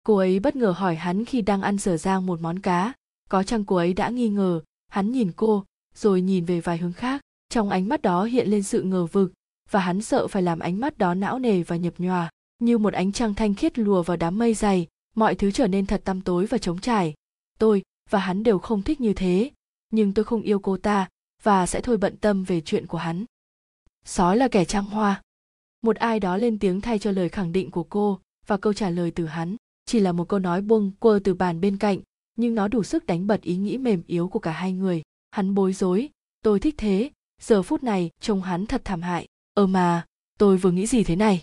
Cô 0.03 0.15
ấy 0.15 0.39
bất 0.39 0.55
ngờ 0.55 0.71
hỏi 0.71 0.95
hắn 0.95 1.25
khi 1.25 1.41
đang 1.41 1.61
ăn 1.61 1.77
dở 1.77 1.97
dang 1.97 2.25
một 2.25 2.41
món 2.41 2.59
cá. 2.59 2.93
Có 3.29 3.43
chăng 3.43 3.65
cô 3.65 3.75
ấy 3.75 3.93
đã 3.93 4.09
nghi 4.09 4.29
ngờ? 4.29 4.61
Hắn 4.87 5.11
nhìn 5.11 5.31
cô, 5.35 5.63
rồi 5.95 6.21
nhìn 6.21 6.45
về 6.45 6.61
vài 6.61 6.77
hướng 6.77 6.93
khác. 6.93 7.21
Trong 7.49 7.69
ánh 7.69 7.89
mắt 7.89 8.01
đó 8.01 8.23
hiện 8.23 8.47
lên 8.47 8.63
sự 8.63 8.83
ngờ 8.83 9.05
vực, 9.05 9.33
và 9.71 9.79
hắn 9.79 10.01
sợ 10.01 10.27
phải 10.27 10.41
làm 10.41 10.59
ánh 10.59 10.79
mắt 10.79 10.97
đó 10.97 11.13
não 11.13 11.39
nề 11.39 11.63
và 11.63 11.75
nhập 11.75 11.93
nhòa, 11.97 12.29
như 12.59 12.77
một 12.77 12.93
ánh 12.93 13.11
trăng 13.11 13.33
thanh 13.33 13.55
khiết 13.55 13.79
lùa 13.79 14.03
vào 14.03 14.17
đám 14.17 14.37
mây 14.37 14.53
dày 14.53 14.87
mọi 15.15 15.35
thứ 15.35 15.51
trở 15.51 15.67
nên 15.67 15.85
thật 15.85 16.01
tăm 16.05 16.21
tối 16.21 16.45
và 16.45 16.57
trống 16.57 16.79
trải. 16.79 17.13
Tôi 17.59 17.83
và 18.09 18.19
hắn 18.19 18.43
đều 18.43 18.59
không 18.59 18.81
thích 18.81 19.01
như 19.01 19.13
thế, 19.13 19.51
nhưng 19.89 20.13
tôi 20.13 20.25
không 20.25 20.41
yêu 20.41 20.59
cô 20.59 20.77
ta 20.77 21.09
và 21.43 21.65
sẽ 21.65 21.81
thôi 21.81 21.97
bận 21.97 22.17
tâm 22.17 22.43
về 22.43 22.61
chuyện 22.61 22.87
của 22.87 22.97
hắn. 22.97 23.25
Sói 24.05 24.37
là 24.37 24.47
kẻ 24.47 24.65
trăng 24.65 24.85
hoa. 24.85 25.21
Một 25.81 25.95
ai 25.95 26.19
đó 26.19 26.37
lên 26.37 26.59
tiếng 26.59 26.81
thay 26.81 26.99
cho 26.99 27.11
lời 27.11 27.29
khẳng 27.29 27.51
định 27.51 27.71
của 27.71 27.83
cô 27.83 28.19
và 28.47 28.57
câu 28.57 28.73
trả 28.73 28.89
lời 28.89 29.11
từ 29.11 29.25
hắn 29.25 29.55
chỉ 29.85 29.99
là 29.99 30.11
một 30.11 30.29
câu 30.29 30.39
nói 30.39 30.61
buông 30.61 30.91
quơ 30.99 31.19
từ 31.23 31.33
bàn 31.33 31.61
bên 31.61 31.77
cạnh, 31.77 31.99
nhưng 32.35 32.55
nó 32.55 32.67
đủ 32.67 32.83
sức 32.83 33.05
đánh 33.05 33.27
bật 33.27 33.41
ý 33.41 33.57
nghĩ 33.57 33.77
mềm 33.77 34.03
yếu 34.07 34.27
của 34.27 34.39
cả 34.39 34.51
hai 34.51 34.73
người. 34.73 35.01
Hắn 35.31 35.55
bối 35.55 35.73
rối, 35.73 36.09
tôi 36.41 36.59
thích 36.59 36.75
thế, 36.77 37.11
giờ 37.41 37.63
phút 37.63 37.83
này 37.83 38.09
trông 38.21 38.41
hắn 38.41 38.65
thật 38.65 38.81
thảm 38.85 39.01
hại. 39.01 39.27
Ờ 39.53 39.67
mà, 39.67 40.05
tôi 40.39 40.57
vừa 40.57 40.71
nghĩ 40.71 40.87
gì 40.87 41.03
thế 41.03 41.15
này? 41.15 41.41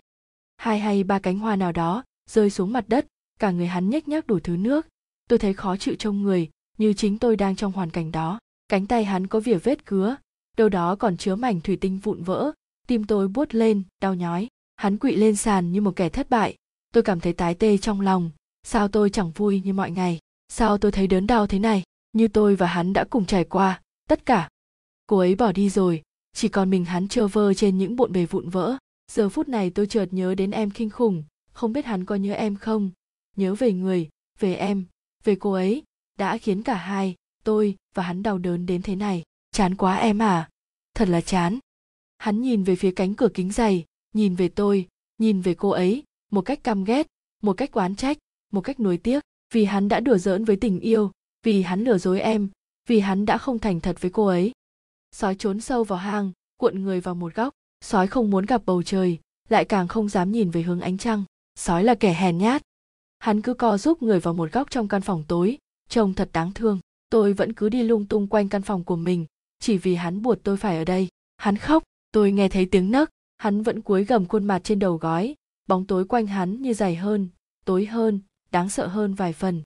Hai 0.57 0.79
hay 0.79 1.05
ba 1.05 1.19
cánh 1.19 1.39
hoa 1.39 1.57
nào 1.57 1.73
đó 1.73 2.05
rơi 2.31 2.51
xuống 2.51 2.73
mặt 2.73 2.85
đất 2.89 3.07
cả 3.41 3.51
người 3.51 3.67
hắn 3.67 3.91
nhếch 3.91 4.09
nhác 4.09 4.27
đủ 4.27 4.39
thứ 4.41 4.57
nước. 4.57 4.87
Tôi 5.29 5.39
thấy 5.39 5.55
khó 5.55 5.77
chịu 5.77 5.95
trong 5.99 6.23
người, 6.23 6.51
như 6.79 6.93
chính 6.93 7.19
tôi 7.19 7.37
đang 7.37 7.57
trong 7.57 7.73
hoàn 7.73 7.91
cảnh 7.91 8.13
đó. 8.13 8.39
Cánh 8.69 8.87
tay 8.87 9.05
hắn 9.05 9.27
có 9.27 9.41
vỉa 9.41 9.59
vết 9.59 9.87
cứa, 9.87 10.17
đâu 10.57 10.69
đó 10.69 10.97
còn 10.97 11.17
chứa 11.17 11.35
mảnh 11.35 11.61
thủy 11.61 11.79
tinh 11.81 11.99
vụn 11.99 12.23
vỡ. 12.23 12.53
Tim 12.87 13.05
tôi 13.05 13.29
buốt 13.29 13.55
lên, 13.55 13.83
đau 14.03 14.15
nhói. 14.15 14.49
Hắn 14.77 14.99
quỵ 14.99 15.17
lên 15.17 15.37
sàn 15.37 15.73
như 15.73 15.81
một 15.81 15.97
kẻ 15.97 16.09
thất 16.09 16.31
bại. 16.31 16.57
Tôi 16.95 17.03
cảm 17.03 17.21
thấy 17.21 17.33
tái 17.33 17.55
tê 17.55 17.79
trong 17.79 18.01
lòng. 18.01 18.31
Sao 18.63 18.89
tôi 18.89 19.11
chẳng 19.11 19.31
vui 19.31 19.63
như 19.65 19.73
mọi 19.73 19.91
ngày? 19.91 20.19
Sao 20.49 20.79
tôi 20.79 20.93
thấy 20.93 21.07
đớn 21.07 21.27
đau 21.27 21.47
thế 21.47 21.59
này? 21.59 21.83
Như 22.13 22.29
tôi 22.29 22.57
và 22.57 22.67
hắn 22.67 22.93
đã 22.93 23.05
cùng 23.05 23.27
trải 23.27 23.45
qua, 23.45 23.81
tất 24.09 24.27
cả. 24.27 24.49
Cô 25.07 25.19
ấy 25.19 25.35
bỏ 25.35 25.53
đi 25.53 25.71
rồi. 25.71 26.03
Chỉ 26.33 26.49
còn 26.49 26.71
mình 26.71 26.85
hắn 26.85 27.09
trơ 27.09 27.27
vơ 27.27 27.55
trên 27.55 27.79
những 27.79 27.97
bộn 27.97 28.13
bề 28.13 28.27
vụn 28.27 28.49
vỡ. 28.49 28.77
Giờ 29.13 29.29
phút 29.29 29.49
này 29.49 29.71
tôi 29.71 29.87
chợt 29.87 30.07
nhớ 30.11 30.35
đến 30.35 30.51
em 30.51 30.71
kinh 30.71 30.91
khủng. 30.91 31.25
Không 31.53 31.73
biết 31.73 31.85
hắn 31.85 32.05
có 32.05 32.15
nhớ 32.15 32.33
em 32.33 32.57
không? 32.57 32.91
Nhớ 33.37 33.55
về 33.55 33.73
người, 33.73 34.09
về 34.39 34.55
em, 34.55 34.85
về 35.25 35.37
cô 35.41 35.53
ấy, 35.53 35.83
đã 36.19 36.39
khiến 36.39 36.63
cả 36.63 36.75
hai, 36.75 37.15
tôi 37.45 37.77
và 37.95 38.03
hắn 38.03 38.23
đau 38.23 38.39
đớn 38.39 38.67
đến 38.67 38.83
thế 38.83 38.97
này. 38.97 39.23
Chán 39.53 39.77
quá 39.77 39.97
em 39.97 40.19
à. 40.19 40.49
Thật 40.95 41.09
là 41.09 41.21
chán. 41.21 41.59
Hắn 42.19 42.41
nhìn 42.41 42.63
về 42.63 42.77
phía 42.77 42.91
cánh 42.91 43.15
cửa 43.15 43.29
kính 43.35 43.53
dày, 43.53 43.85
nhìn 44.15 44.35
về 44.35 44.49
tôi, 44.49 44.89
nhìn 45.19 45.41
về 45.41 45.55
cô 45.55 45.71
ấy, 45.71 46.03
một 46.31 46.43
cách 46.43 46.65
căm 46.65 46.85
ghét, 46.85 47.07
một 47.43 47.53
cách 47.53 47.73
oán 47.73 47.97
trách, 47.97 48.19
một 48.53 48.61
cách 48.61 48.81
nuối 48.81 48.99
tiếc. 48.99 49.21
Vì 49.53 49.65
hắn 49.65 49.89
đã 49.89 50.01
đùa 50.01 50.19
giỡn 50.19 50.45
với 50.45 50.57
tình 50.57 50.81
yêu, 50.81 51.11
vì 51.43 51.63
hắn 51.63 51.85
lừa 51.85 51.99
dối 51.99 52.21
em, 52.21 52.49
vì 52.89 53.01
hắn 53.01 53.27
đã 53.27 53.39
không 53.39 53.59
thành 53.59 53.81
thật 53.81 54.01
với 54.01 54.11
cô 54.11 54.27
ấy. 54.27 54.53
Sói 55.13 55.35
trốn 55.35 55.61
sâu 55.61 55.85
vào 55.85 55.99
hang, 55.99 56.33
cuộn 56.57 56.83
người 56.83 57.01
vào 57.01 57.15
một 57.15 57.35
góc. 57.35 57.55
Sói 57.81 58.07
không 58.07 58.31
muốn 58.31 58.47
gặp 58.47 58.63
bầu 58.67 58.83
trời, 58.83 59.19
lại 59.49 59.65
càng 59.65 59.89
không 59.89 60.09
dám 60.09 60.33
nhìn 60.33 60.51
về 60.51 60.63
hướng 60.63 60.81
ánh 60.81 60.99
trăng. 60.99 61.25
Sói 61.55 61.85
là 61.85 61.95
kẻ 61.95 62.15
hèn 62.15 62.39
nhát 62.39 62.63
hắn 63.21 63.43
cứ 63.43 63.55
co 63.55 63.79
giúp 63.79 64.03
người 64.03 64.21
vào 64.21 64.35
một 64.35 64.53
góc 64.53 64.71
trong 64.71 64.89
căn 64.89 65.03
phòng 65.03 65.25
tối, 65.29 65.59
trông 65.89 66.15
thật 66.15 66.31
đáng 66.33 66.53
thương. 66.53 66.81
Tôi 67.11 67.33
vẫn 67.33 67.53
cứ 67.53 67.69
đi 67.69 67.83
lung 67.83 68.07
tung 68.07 68.27
quanh 68.27 68.49
căn 68.49 68.63
phòng 68.63 68.85
của 68.85 68.97
mình, 68.97 69.27
chỉ 69.59 69.79
vì 69.79 69.95
hắn 69.95 70.23
buộc 70.23 70.43
tôi 70.43 70.57
phải 70.57 70.77
ở 70.79 70.85
đây. 70.85 71.09
Hắn 71.37 71.57
khóc, 71.57 71.83
tôi 72.13 72.33
nghe 72.33 72.49
thấy 72.49 72.67
tiếng 72.67 72.91
nấc. 72.91 73.11
Hắn 73.39 73.63
vẫn 73.63 73.81
cúi 73.81 74.05
gầm 74.05 74.27
khuôn 74.27 74.45
mặt 74.45 74.61
trên 74.65 74.79
đầu 74.79 74.97
gói. 74.97 75.35
Bóng 75.69 75.87
tối 75.87 76.05
quanh 76.05 76.27
hắn 76.27 76.63
như 76.63 76.75
dày 76.75 76.97
hơn, 76.97 77.29
tối 77.65 77.87
hơn, 77.87 78.21
đáng 78.51 78.69
sợ 78.69 78.87
hơn 78.87 79.15
vài 79.15 79.33
phần. 79.33 79.63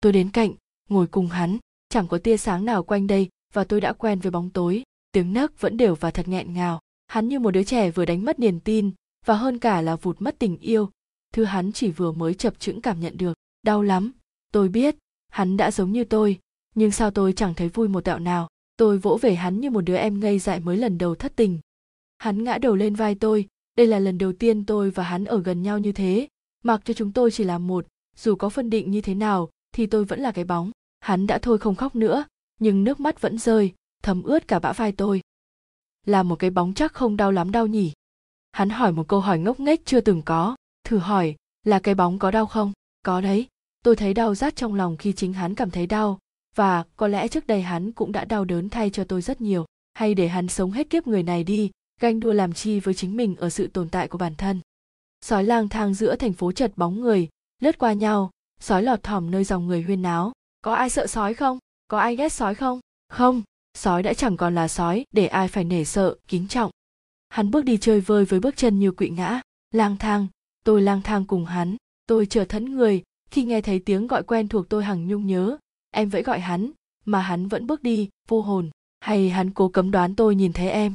Tôi 0.00 0.12
đến 0.12 0.30
cạnh, 0.30 0.52
ngồi 0.88 1.06
cùng 1.06 1.26
hắn. 1.26 1.58
Chẳng 1.88 2.08
có 2.08 2.18
tia 2.18 2.36
sáng 2.36 2.64
nào 2.64 2.82
quanh 2.82 3.06
đây, 3.06 3.28
và 3.52 3.64
tôi 3.64 3.80
đã 3.80 3.92
quen 3.92 4.20
với 4.20 4.30
bóng 4.30 4.50
tối. 4.50 4.82
Tiếng 5.12 5.32
nấc 5.32 5.60
vẫn 5.60 5.76
đều 5.76 5.94
và 5.94 6.10
thật 6.10 6.28
nghẹn 6.28 6.52
ngào. 6.52 6.80
Hắn 7.06 7.28
như 7.28 7.38
một 7.38 7.50
đứa 7.50 7.64
trẻ 7.64 7.90
vừa 7.90 8.04
đánh 8.04 8.24
mất 8.24 8.38
niềm 8.38 8.60
tin, 8.60 8.90
và 9.26 9.34
hơn 9.34 9.58
cả 9.58 9.80
là 9.80 9.96
vụt 9.96 10.16
mất 10.22 10.38
tình 10.38 10.58
yêu 10.58 10.90
thứ 11.32 11.44
hắn 11.44 11.72
chỉ 11.72 11.90
vừa 11.90 12.12
mới 12.12 12.34
chập 12.34 12.58
chững 12.58 12.80
cảm 12.80 13.00
nhận 13.00 13.16
được. 13.16 13.32
Đau 13.62 13.82
lắm. 13.82 14.12
Tôi 14.52 14.68
biết. 14.68 14.96
Hắn 15.28 15.56
đã 15.56 15.70
giống 15.70 15.92
như 15.92 16.04
tôi. 16.04 16.38
Nhưng 16.74 16.90
sao 16.90 17.10
tôi 17.10 17.32
chẳng 17.32 17.54
thấy 17.54 17.68
vui 17.68 17.88
một 17.88 18.04
đạo 18.04 18.18
nào? 18.18 18.48
Tôi 18.76 18.98
vỗ 18.98 19.18
về 19.22 19.34
hắn 19.34 19.60
như 19.60 19.70
một 19.70 19.80
đứa 19.80 19.96
em 19.96 20.20
ngây 20.20 20.38
dại 20.38 20.60
mới 20.60 20.76
lần 20.76 20.98
đầu 20.98 21.14
thất 21.14 21.32
tình. 21.36 21.58
Hắn 22.18 22.44
ngã 22.44 22.58
đầu 22.58 22.76
lên 22.76 22.94
vai 22.94 23.14
tôi. 23.14 23.46
Đây 23.76 23.86
là 23.86 23.98
lần 23.98 24.18
đầu 24.18 24.32
tiên 24.32 24.66
tôi 24.66 24.90
và 24.90 25.04
hắn 25.04 25.24
ở 25.24 25.42
gần 25.42 25.62
nhau 25.62 25.78
như 25.78 25.92
thế. 25.92 26.28
Mặc 26.64 26.80
cho 26.84 26.94
chúng 26.94 27.12
tôi 27.12 27.30
chỉ 27.30 27.44
là 27.44 27.58
một. 27.58 27.86
Dù 28.16 28.34
có 28.34 28.48
phân 28.48 28.70
định 28.70 28.90
như 28.90 29.00
thế 29.00 29.14
nào, 29.14 29.50
thì 29.72 29.86
tôi 29.86 30.04
vẫn 30.04 30.20
là 30.20 30.32
cái 30.32 30.44
bóng. 30.44 30.70
Hắn 31.00 31.26
đã 31.26 31.38
thôi 31.38 31.58
không 31.58 31.74
khóc 31.74 31.96
nữa. 31.96 32.24
Nhưng 32.60 32.84
nước 32.84 33.00
mắt 33.00 33.20
vẫn 33.20 33.38
rơi, 33.38 33.72
thấm 34.02 34.22
ướt 34.22 34.48
cả 34.48 34.58
bã 34.58 34.72
vai 34.72 34.92
tôi. 34.92 35.20
Là 36.06 36.22
một 36.22 36.36
cái 36.36 36.50
bóng 36.50 36.74
chắc 36.74 36.92
không 36.92 37.16
đau 37.16 37.32
lắm 37.32 37.52
đau 37.52 37.66
nhỉ? 37.66 37.92
Hắn 38.52 38.70
hỏi 38.70 38.92
một 38.92 39.08
câu 39.08 39.20
hỏi 39.20 39.38
ngốc 39.38 39.60
nghếch 39.60 39.86
chưa 39.86 40.00
từng 40.00 40.22
có 40.22 40.56
thử 40.88 40.98
hỏi, 40.98 41.36
là 41.64 41.78
cái 41.78 41.94
bóng 41.94 42.18
có 42.18 42.30
đau 42.30 42.46
không? 42.46 42.72
Có 43.02 43.20
đấy, 43.20 43.46
tôi 43.84 43.96
thấy 43.96 44.14
đau 44.14 44.34
rát 44.34 44.56
trong 44.56 44.74
lòng 44.74 44.96
khi 44.96 45.12
chính 45.12 45.32
hắn 45.32 45.54
cảm 45.54 45.70
thấy 45.70 45.86
đau, 45.86 46.18
và 46.54 46.84
có 46.96 47.08
lẽ 47.08 47.28
trước 47.28 47.46
đây 47.46 47.62
hắn 47.62 47.92
cũng 47.92 48.12
đã 48.12 48.24
đau 48.24 48.44
đớn 48.44 48.68
thay 48.68 48.90
cho 48.90 49.04
tôi 49.04 49.22
rất 49.22 49.40
nhiều. 49.40 49.66
Hay 49.94 50.14
để 50.14 50.28
hắn 50.28 50.48
sống 50.48 50.70
hết 50.70 50.90
kiếp 50.90 51.06
người 51.06 51.22
này 51.22 51.44
đi, 51.44 51.70
ganh 52.00 52.20
đua 52.20 52.32
làm 52.32 52.52
chi 52.52 52.80
với 52.80 52.94
chính 52.94 53.16
mình 53.16 53.36
ở 53.36 53.50
sự 53.50 53.66
tồn 53.66 53.88
tại 53.88 54.08
của 54.08 54.18
bản 54.18 54.34
thân. 54.34 54.60
Sói 55.20 55.44
lang 55.44 55.68
thang 55.68 55.94
giữa 55.94 56.16
thành 56.16 56.32
phố 56.32 56.52
chật 56.52 56.72
bóng 56.76 57.00
người, 57.00 57.28
lướt 57.62 57.78
qua 57.78 57.92
nhau, 57.92 58.30
sói 58.60 58.82
lọt 58.82 59.02
thỏm 59.02 59.30
nơi 59.30 59.44
dòng 59.44 59.66
người 59.66 59.82
huyên 59.82 60.02
náo. 60.02 60.32
Có 60.62 60.74
ai 60.74 60.90
sợ 60.90 61.06
sói 61.06 61.34
không? 61.34 61.58
Có 61.88 61.98
ai 61.98 62.16
ghét 62.16 62.32
sói 62.32 62.54
không? 62.54 62.80
Không, 63.08 63.42
sói 63.74 64.02
đã 64.02 64.14
chẳng 64.14 64.36
còn 64.36 64.54
là 64.54 64.68
sói, 64.68 65.04
để 65.10 65.26
ai 65.26 65.48
phải 65.48 65.64
nể 65.64 65.84
sợ, 65.84 66.16
kính 66.28 66.48
trọng. 66.48 66.70
Hắn 67.28 67.50
bước 67.50 67.64
đi 67.64 67.76
chơi 67.76 68.00
vơi 68.00 68.24
với 68.24 68.40
bước 68.40 68.56
chân 68.56 68.78
như 68.78 68.92
quỵ 68.92 69.08
ngã, 69.08 69.40
lang 69.70 69.96
thang 69.96 70.26
tôi 70.64 70.82
lang 70.82 71.02
thang 71.02 71.24
cùng 71.24 71.44
hắn. 71.44 71.76
Tôi 72.06 72.26
chờ 72.26 72.44
thẫn 72.44 72.76
người. 72.76 73.02
Khi 73.30 73.44
nghe 73.44 73.60
thấy 73.60 73.78
tiếng 73.78 74.06
gọi 74.06 74.22
quen 74.22 74.48
thuộc 74.48 74.68
tôi 74.68 74.84
hằng 74.84 75.08
nhung 75.08 75.26
nhớ. 75.26 75.56
Em 75.90 76.08
vẫy 76.08 76.22
gọi 76.22 76.40
hắn, 76.40 76.70
mà 77.04 77.20
hắn 77.20 77.48
vẫn 77.48 77.66
bước 77.66 77.82
đi, 77.82 78.08
vô 78.28 78.40
hồn. 78.40 78.70
Hay 79.00 79.30
hắn 79.30 79.50
cố 79.50 79.68
cấm 79.68 79.90
đoán 79.90 80.14
tôi 80.14 80.34
nhìn 80.34 80.52
thấy 80.52 80.70
em? 80.70 80.94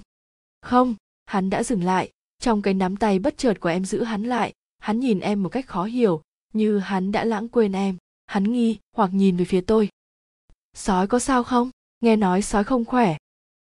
Không, 0.62 0.96
hắn 1.26 1.50
đã 1.50 1.64
dừng 1.64 1.84
lại. 1.84 2.12
Trong 2.40 2.62
cái 2.62 2.74
nắm 2.74 2.98
tay 2.98 3.20
bất 3.20 3.38
chợt 3.38 3.60
của 3.60 3.70
em 3.70 3.86
giữ 3.86 4.04
hắn 4.04 4.24
lại, 4.24 4.54
hắn 4.80 5.00
nhìn 5.00 5.20
em 5.20 5.44
một 5.44 5.50
cách 5.50 5.68
khó 5.68 5.84
hiểu, 5.84 6.22
như 6.54 6.80
hắn 6.80 7.12
đã 7.12 7.26
lãng 7.26 7.50
quên 7.50 7.72
em. 7.72 7.98
Hắn 8.26 8.44
nghi 8.44 8.78
hoặc 8.96 9.14
nhìn 9.14 9.38
về 9.38 9.46
phía 9.46 9.62
tôi. 9.62 9.90
Sói 10.74 11.08
có 11.08 11.20
sao 11.20 11.44
không? 11.44 11.70
Nghe 12.02 12.16
nói 12.16 12.42
sói 12.42 12.64
không 12.64 12.86
khỏe. 12.86 13.18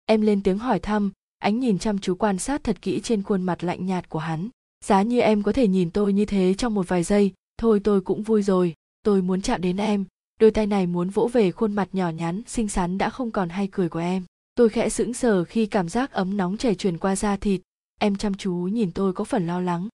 Em 0.06 0.22
lên 0.22 0.44
tiếng 0.44 0.58
hỏi 0.58 0.80
thăm, 0.80 1.12
ánh 1.40 1.60
nhìn 1.60 1.80
chăm 1.80 2.00
chú 2.00 2.16
quan 2.16 2.40
sát 2.40 2.64
thật 2.64 2.82
kỹ 2.82 3.00
trên 3.04 3.24
khuôn 3.24 3.44
mặt 3.44 3.64
lạnh 3.64 3.86
nhạt 3.86 4.10
của 4.10 4.20
hắn 4.20 4.50
giá 4.84 5.02
như 5.02 5.20
em 5.20 5.44
có 5.44 5.52
thể 5.52 5.68
nhìn 5.68 5.92
tôi 5.92 6.14
như 6.14 6.26
thế 6.26 6.54
trong 6.54 6.74
một 6.74 6.88
vài 6.88 7.04
giây, 7.04 7.34
thôi 7.58 7.82
tôi 7.84 8.02
cũng 8.02 8.24
vui 8.24 8.44
rồi, 8.44 8.74
tôi 9.04 9.22
muốn 9.22 9.42
chạm 9.42 9.62
đến 9.62 9.78
em. 9.78 10.06
Đôi 10.40 10.52
tay 10.52 10.68
này 10.68 10.88
muốn 10.88 11.10
vỗ 11.10 11.30
về 11.34 11.52
khuôn 11.52 11.74
mặt 11.74 11.90
nhỏ 11.94 12.10
nhắn, 12.10 12.42
xinh 12.48 12.70
xắn 12.70 12.98
đã 12.98 13.10
không 13.10 13.32
còn 13.32 13.50
hay 13.50 13.68
cười 13.72 13.90
của 13.90 14.00
em. 14.00 14.24
Tôi 14.56 14.70
khẽ 14.70 14.90
sững 14.90 15.14
sờ 15.14 15.44
khi 15.44 15.66
cảm 15.66 15.90
giác 15.90 16.12
ấm 16.12 16.38
nóng 16.38 16.58
chảy 16.58 16.76
truyền 16.76 16.98
qua 16.98 17.16
da 17.16 17.38
thịt. 17.38 17.62
Em 18.00 18.16
chăm 18.16 18.34
chú 18.34 18.54
nhìn 18.54 18.92
tôi 18.92 19.14
có 19.14 19.24
phần 19.24 19.48
lo 19.48 19.60
lắng. 19.60 19.88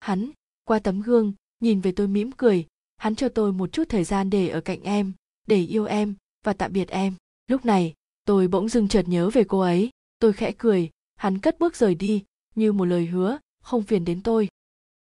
Hắn, 0.00 0.30
qua 0.64 0.78
tấm 0.78 1.02
gương, 1.02 1.32
nhìn 1.60 1.80
về 1.80 1.92
tôi 1.92 2.08
mỉm 2.08 2.32
cười. 2.32 2.66
Hắn 2.96 3.14
cho 3.14 3.28
tôi 3.28 3.52
một 3.52 3.72
chút 3.72 3.84
thời 3.88 4.04
gian 4.04 4.30
để 4.30 4.48
ở 4.48 4.60
cạnh 4.60 4.82
em, 4.82 5.12
để 5.46 5.60
yêu 5.60 5.84
em 5.84 6.14
và 6.44 6.52
tạm 6.52 6.72
biệt 6.72 6.88
em. 6.88 7.14
Lúc 7.46 7.64
này, 7.64 7.94
tôi 8.24 8.48
bỗng 8.48 8.68
dưng 8.68 8.88
chợt 8.88 9.08
nhớ 9.08 9.30
về 9.30 9.44
cô 9.44 9.60
ấy. 9.60 9.90
Tôi 10.18 10.32
khẽ 10.32 10.52
cười, 10.58 10.90
hắn 11.16 11.38
cất 11.38 11.58
bước 11.58 11.76
rời 11.76 11.94
đi, 11.94 12.24
như 12.54 12.72
một 12.72 12.84
lời 12.84 13.06
hứa 13.06 13.38
không 13.66 13.82
phiền 13.82 14.04
đến 14.04 14.20
tôi. 14.22 14.48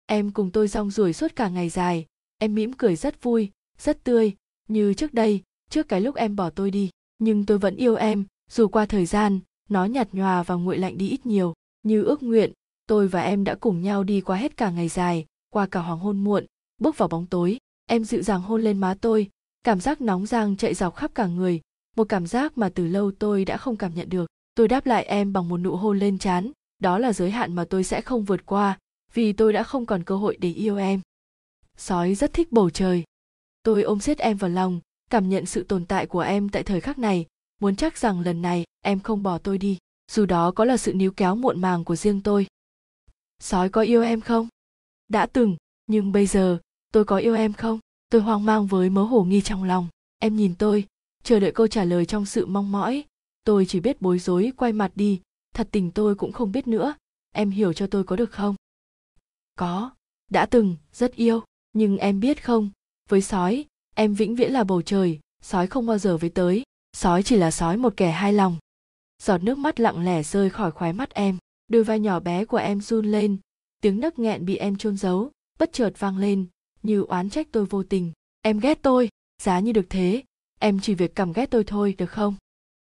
Em 0.05 0.31
cùng 0.31 0.51
tôi 0.51 0.67
rong 0.67 0.91
ruổi 0.91 1.13
suốt 1.13 1.36
cả 1.36 1.50
ngày 1.50 1.69
dài. 1.69 2.05
Em 2.38 2.55
mỉm 2.55 2.74
cười 2.74 2.95
rất 2.95 3.24
vui, 3.24 3.51
rất 3.77 4.03
tươi. 4.03 4.34
Như 4.67 4.93
trước 4.93 5.13
đây, 5.13 5.41
trước 5.69 5.88
cái 5.88 6.01
lúc 6.01 6.15
em 6.15 6.36
bỏ 6.36 6.50
tôi 6.50 6.72
đi. 6.72 6.89
Nhưng 7.19 7.45
tôi 7.45 7.57
vẫn 7.57 7.75
yêu 7.75 7.95
em, 7.95 8.25
dù 8.51 8.67
qua 8.67 8.86
thời 8.86 9.05
gian, 9.05 9.39
nó 9.69 9.86
nhạt 9.86 10.13
nhòa 10.13 10.43
và 10.43 10.55
nguội 10.55 10.77
lạnh 10.77 10.98
đi 10.98 11.10
ít 11.10 11.25
nhiều. 11.25 11.53
Như 11.84 12.03
ước 12.03 12.24
nguyện, 12.24 12.51
tôi 12.88 13.07
và 13.07 13.22
em 13.22 13.43
đã 13.43 13.55
cùng 13.55 13.81
nhau 13.81 14.03
đi 14.03 14.22
qua 14.22 14.38
hết 14.38 14.57
cả 14.57 14.69
ngày 14.69 14.89
dài, 14.89 15.25
qua 15.50 15.65
cả 15.65 15.79
hoàng 15.79 16.00
hôn 16.00 16.24
muộn, 16.24 16.45
bước 16.77 16.98
vào 16.98 17.07
bóng 17.07 17.25
tối. 17.25 17.57
Em 17.86 18.03
dịu 18.03 18.22
dàng 18.22 18.41
hôn 18.41 18.62
lên 18.62 18.77
má 18.77 18.95
tôi. 19.01 19.29
Cảm 19.63 19.79
giác 19.79 20.01
nóng 20.01 20.25
rang 20.25 20.57
chạy 20.57 20.74
dọc 20.74 20.95
khắp 20.95 21.12
cả 21.15 21.27
người. 21.27 21.62
Một 21.95 22.10
cảm 22.10 22.27
giác 22.27 22.57
mà 22.57 22.69
từ 22.69 22.88
lâu 22.88 23.12
tôi 23.12 23.45
đã 23.45 23.57
không 23.57 23.75
cảm 23.75 23.95
nhận 23.95 24.10
được. 24.10 24.25
Tôi 24.55 24.67
đáp 24.67 24.86
lại 24.86 25.03
em 25.03 25.34
bằng 25.34 25.50
một 25.50 25.57
nụ 25.57 25.75
hôn 25.75 26.00
lên 26.00 26.17
trán 26.17 26.51
đó 26.79 27.00
là 27.00 27.13
giới 27.13 27.32
hạn 27.32 27.55
mà 27.55 27.65
tôi 27.70 27.84
sẽ 27.84 28.01
không 28.01 28.24
vượt 28.24 28.46
qua, 28.46 28.77
vì 29.13 29.34
tôi 29.34 29.53
đã 29.53 29.63
không 29.63 29.86
còn 29.86 30.03
cơ 30.03 30.15
hội 30.15 30.38
để 30.39 30.51
yêu 30.51 30.77
em. 30.77 31.01
Sói 31.77 32.15
rất 32.15 32.34
thích 32.34 32.51
bầu 32.51 32.70
trời. 32.70 33.03
Tôi 33.63 33.84
ôm 33.84 34.00
siết 34.00 34.17
em 34.17 34.38
vào 34.38 34.50
lòng, 34.50 34.79
cảm 35.10 35.29
nhận 35.29 35.46
sự 35.46 35.63
tồn 35.63 35.86
tại 35.86 36.05
của 36.05 36.20
em 36.20 36.50
tại 36.50 36.63
thời 36.63 36.82
khắc 36.82 36.98
này, 36.98 37.25
muốn 37.62 37.75
chắc 37.75 37.98
rằng 37.98 38.22
lần 38.22 38.41
này 38.41 38.63
em 38.82 39.00
không 39.00 39.24
bỏ 39.24 39.38
tôi 39.38 39.58
đi, 39.58 39.77
dù 40.12 40.25
đó 40.25 40.51
có 40.51 40.65
là 40.65 40.77
sự 40.77 40.94
níu 40.94 41.12
kéo 41.12 41.36
muộn 41.36 41.62
màng 41.62 41.84
của 41.84 41.96
riêng 41.96 42.22
tôi. 42.22 42.48
Sói 43.39 43.70
có 43.70 43.82
yêu 43.82 44.01
em 44.01 44.22
không? 44.22 44.48
Đã 45.08 45.25
từng, 45.25 45.55
nhưng 45.88 46.12
bây 46.12 46.25
giờ, 46.25 46.60
tôi 46.91 47.05
có 47.05 47.17
yêu 47.17 47.36
em 47.36 47.53
không? 47.53 47.79
Tôi 48.10 48.22
hoang 48.22 48.46
mang 48.46 48.67
với 48.67 48.89
mớ 48.89 49.03
hồ 49.03 49.24
nghi 49.24 49.41
trong 49.41 49.63
lòng. 49.63 49.88
Em 50.20 50.36
nhìn 50.36 50.55
tôi, 50.55 50.86
chờ 51.24 51.39
đợi 51.39 51.51
câu 51.51 51.67
trả 51.67 51.84
lời 51.84 52.05
trong 52.05 52.25
sự 52.25 52.46
mong 52.46 52.72
mỏi. 52.72 53.03
Tôi 53.44 53.65
chỉ 53.65 53.79
biết 53.79 54.01
bối 54.01 54.20
rối 54.20 54.51
quay 54.58 54.74
mặt 54.74 54.91
đi 54.96 55.22
thật 55.55 55.67
tình 55.71 55.91
tôi 55.91 56.15
cũng 56.15 56.31
không 56.31 56.51
biết 56.51 56.67
nữa. 56.67 56.95
Em 57.31 57.50
hiểu 57.50 57.74
cho 57.74 57.88
tôi 57.88 58.03
có 58.03 58.15
được 58.15 58.31
không? 58.31 58.55
Có. 59.55 59.91
Đã 60.31 60.45
từng, 60.45 60.75
rất 60.93 61.15
yêu. 61.15 61.43
Nhưng 61.74 61.97
em 61.97 62.19
biết 62.19 62.43
không? 62.43 62.69
Với 63.09 63.21
sói, 63.21 63.65
em 63.95 64.13
vĩnh 64.13 64.35
viễn 64.35 64.51
là 64.51 64.63
bầu 64.63 64.81
trời. 64.81 65.19
Sói 65.41 65.67
không 65.67 65.85
bao 65.85 65.97
giờ 65.97 66.17
với 66.17 66.29
tới. 66.29 66.63
Sói 66.93 67.24
chỉ 67.24 67.35
là 67.35 67.51
sói 67.51 67.77
một 67.77 67.93
kẻ 67.97 68.12
hai 68.12 68.33
lòng. 68.33 68.57
Giọt 69.24 69.43
nước 69.43 69.57
mắt 69.57 69.79
lặng 69.79 70.05
lẽ 70.05 70.24
rơi 70.24 70.50
khỏi 70.50 70.71
khóe 70.71 70.91
mắt 70.91 71.13
em. 71.13 71.38
Đôi 71.67 71.83
vai 71.83 72.00
nhỏ 72.00 72.19
bé 72.19 72.45
của 72.45 72.57
em 72.57 72.81
run 72.81 73.05
lên. 73.05 73.38
Tiếng 73.81 74.00
nấc 74.00 74.19
nghẹn 74.19 74.45
bị 74.45 74.55
em 74.55 74.75
chôn 74.75 74.97
giấu, 74.97 75.31
bất 75.59 75.74
chợt 75.74 75.93
vang 76.00 76.17
lên. 76.17 76.45
Như 76.83 77.01
oán 77.01 77.29
trách 77.29 77.47
tôi 77.51 77.65
vô 77.65 77.83
tình. 77.83 78.12
Em 78.41 78.59
ghét 78.59 78.79
tôi. 78.81 79.09
Giá 79.41 79.59
như 79.59 79.71
được 79.71 79.85
thế. 79.89 80.24
Em 80.59 80.79
chỉ 80.79 80.93
việc 80.93 81.15
cầm 81.15 81.33
ghét 81.33 81.45
tôi 81.45 81.63
thôi, 81.63 81.95
được 81.97 82.12
không? 82.12 82.35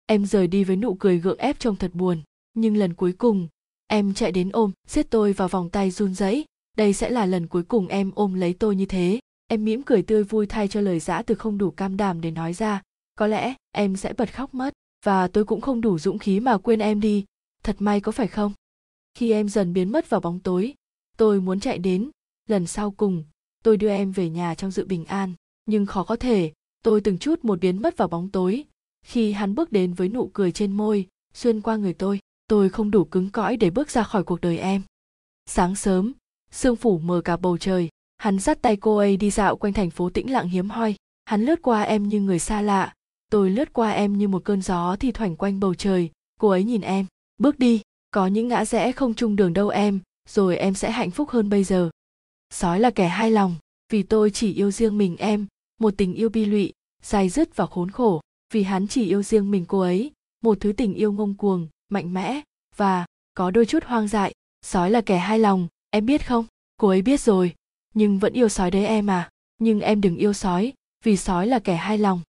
Em 0.07 0.27
rời 0.27 0.47
đi 0.47 0.65
với 0.65 0.77
nụ 0.77 0.95
cười 0.95 1.19
gượng 1.19 1.39
ép 1.39 1.59
trông 1.59 1.77
thật 1.77 1.91
buồn 1.95 2.23
nhưng 2.55 2.77
lần 2.77 2.95
cuối 2.95 3.13
cùng, 3.13 3.49
em 3.87 4.15
chạy 4.15 4.33
đến 4.33 4.51
ôm 4.53 4.73
siết 4.87 5.11
tôi 5.11 5.33
vào 5.33 5.49
vòng 5.49 5.71
tay 5.71 5.91
run 5.91 6.15
rẩy. 6.15 6.45
Đây 6.77 6.93
sẽ 6.93 7.11
là 7.11 7.27
lần 7.27 7.47
cuối 7.47 7.63
cùng 7.63 7.89
em 7.89 8.11
ôm 8.15 8.35
lấy 8.35 8.55
tôi 8.59 8.77
như 8.77 8.87
thế. 8.87 9.21
Em 9.47 9.65
mỉm 9.65 9.83
cười 9.83 10.03
tươi 10.03 10.25
vui 10.25 10.47
thay 10.47 10.69
cho 10.69 10.81
lời 10.81 11.01
giã 11.01 11.23
từ 11.23 11.35
không 11.35 11.59
đủ 11.59 11.71
cam 11.71 11.97
đảm 11.97 12.21
để 12.21 12.31
nói 12.31 12.53
ra. 12.53 12.83
Có 13.15 13.27
lẽ 13.27 13.55
em 13.73 13.97
sẽ 13.97 14.13
bật 14.13 14.35
khóc 14.35 14.55
mất, 14.55 14.75
và 15.05 15.29
tôi 15.29 15.45
cũng 15.45 15.61
không 15.61 15.81
đủ 15.81 15.99
dũng 15.99 16.19
khí 16.19 16.41
mà 16.41 16.59
quên 16.59 16.79
em 16.79 17.01
đi. 17.01 17.25
Thật 17.63 17.77
may 17.79 18.01
có 18.01 18.13
phải 18.13 18.29
không? 18.29 18.53
Khi 19.15 19.33
em 19.33 19.49
dần 19.49 19.73
biến 19.73 19.93
mất 19.93 20.11
vào 20.11 20.21
bóng 20.21 20.41
tối, 20.41 20.75
tôi 21.17 21.41
muốn 21.41 21.61
chạy 21.61 21.79
đến. 21.79 22.11
Lần 22.49 22.67
sau 22.67 22.91
cùng, 22.91 23.25
tôi 23.65 23.77
đưa 23.77 23.89
em 23.89 24.13
về 24.13 24.31
nhà 24.31 24.55
trong 24.55 24.71
sự 24.71 24.87
bình 24.87 25.05
an. 25.05 25.33
Nhưng 25.67 25.87
khó 25.87 26.05
có 26.05 26.17
thể, 26.17 26.53
tôi 26.83 27.01
từng 27.01 27.19
chút 27.19 27.45
một 27.45 27.61
biến 27.61 27.83
mất 27.83 27.97
vào 27.97 28.09
bóng 28.09 28.31
tối. 28.31 28.65
Khi 29.07 29.33
hắn 29.33 29.55
bước 29.55 29.73
đến 29.73 29.95
với 29.95 30.09
nụ 30.09 30.31
cười 30.33 30.53
trên 30.53 30.73
môi, 30.73 31.07
xuyên 31.35 31.61
qua 31.61 31.77
người 31.77 31.95
tôi 31.95 32.21
tôi 32.47 32.69
không 32.69 32.91
đủ 32.91 33.05
cứng 33.05 33.31
cõi 33.31 33.57
để 33.57 33.71
bước 33.71 33.91
ra 33.91 34.03
khỏi 34.03 34.25
cuộc 34.25 34.41
đời 34.41 34.59
em. 34.59 34.83
Sáng 35.47 35.77
sớm, 35.77 36.13
sương 36.51 36.77
phủ 36.77 36.99
mờ 36.99 37.21
cả 37.25 37.37
bầu 37.37 37.59
trời. 37.59 37.89
Hắn 38.19 38.39
dắt 38.39 38.63
tay 38.63 38.77
cô 38.77 38.97
ấy 38.97 39.17
đi 39.17 39.31
dạo 39.31 39.57
quanh 39.57 39.73
thành 39.73 39.91
phố 39.91 40.11
tĩnh 40.11 40.33
lặng 40.33 40.49
hiếm 40.49 40.71
hoi. 40.71 40.95
Hắn 41.25 41.45
lướt 41.45 41.63
qua 41.63 41.83
em 41.83 42.09
như 42.09 42.21
người 42.21 42.39
xa 42.39 42.63
lạ. 42.63 42.95
Tôi 43.31 43.51
lướt 43.51 43.73
qua 43.73 43.91
em 43.91 44.19
như 44.19 44.29
một 44.29 44.45
cơn 44.45 44.63
gió 44.63 44.97
thì 45.01 45.13
thoảng 45.13 45.37
quanh 45.37 45.61
bầu 45.61 45.75
trời. 45.75 46.11
Cô 46.41 46.49
ấy 46.49 46.65
nhìn 46.65 46.81
em. 46.81 47.07
Bước 47.39 47.59
đi. 47.59 47.83
Có 48.11 48.27
những 48.27 48.49
ngã 48.49 48.65
rẽ 48.65 48.93
không 48.93 49.15
chung 49.15 49.37
đường 49.37 49.53
đâu 49.53 49.69
em, 49.69 50.01
rồi 50.29 50.57
em 50.57 50.75
sẽ 50.75 50.91
hạnh 50.91 51.11
phúc 51.11 51.29
hơn 51.31 51.49
bây 51.49 51.65
giờ. 51.65 51.91
Sói 52.51 52.81
là 52.81 52.91
kẻ 52.91 53.09
hai 53.09 53.31
lòng. 53.31 53.55
Vì 53.93 54.03
tôi 54.03 54.31
chỉ 54.31 54.55
yêu 54.55 54.71
riêng 54.71 54.99
mình 54.99 55.17
em, 55.17 55.47
một 55.81 55.95
tình 55.97 56.15
yêu 56.15 56.29
bi 56.29 56.45
lụy 56.45 56.73
dài 57.03 57.29
dứt 57.29 57.57
và 57.57 57.67
khốn 57.67 57.91
khổ. 57.91 58.21
Vì 58.53 58.63
hắn 58.63 58.89
chỉ 58.89 59.09
yêu 59.09 59.23
riêng 59.23 59.51
mình 59.51 59.65
cô 59.69 59.81
ấy, 59.81 60.13
một 60.43 60.59
thứ 60.61 60.73
tình 60.73 60.95
yêu 60.95 61.13
ngông 61.13 61.35
cuồng 61.35 61.69
mạnh 61.95 62.15
mẽ 62.15 62.41
và 62.77 63.07
có 63.35 63.51
đôi 63.51 63.67
chút 63.67 63.85
hoang 63.85 64.09
dại. 64.09 64.33
Sói 64.63 64.91
là 64.91 65.01
kẻ 65.01 65.19
hai 65.19 65.39
lòng, 65.39 65.69
em 65.91 66.07
biết 66.07 66.27
không? 66.27 66.47
Cô 66.77 66.89
ấy 66.89 67.03
biết 67.03 67.21
rồi, 67.21 67.55
nhưng 67.95 68.19
vẫn 68.19 68.33
yêu 68.33 68.49
sói 68.49 68.71
đấy 68.71 68.87
em 68.87 69.11
à. 69.11 69.31
Nhưng 69.59 69.81
em 69.81 70.01
đừng 70.01 70.17
yêu 70.17 70.33
sói, 70.33 70.73
vì 71.05 71.17
sói 71.17 71.47
là 71.47 71.59
kẻ 71.59 71.77
hai 71.77 71.99
lòng. 71.99 72.21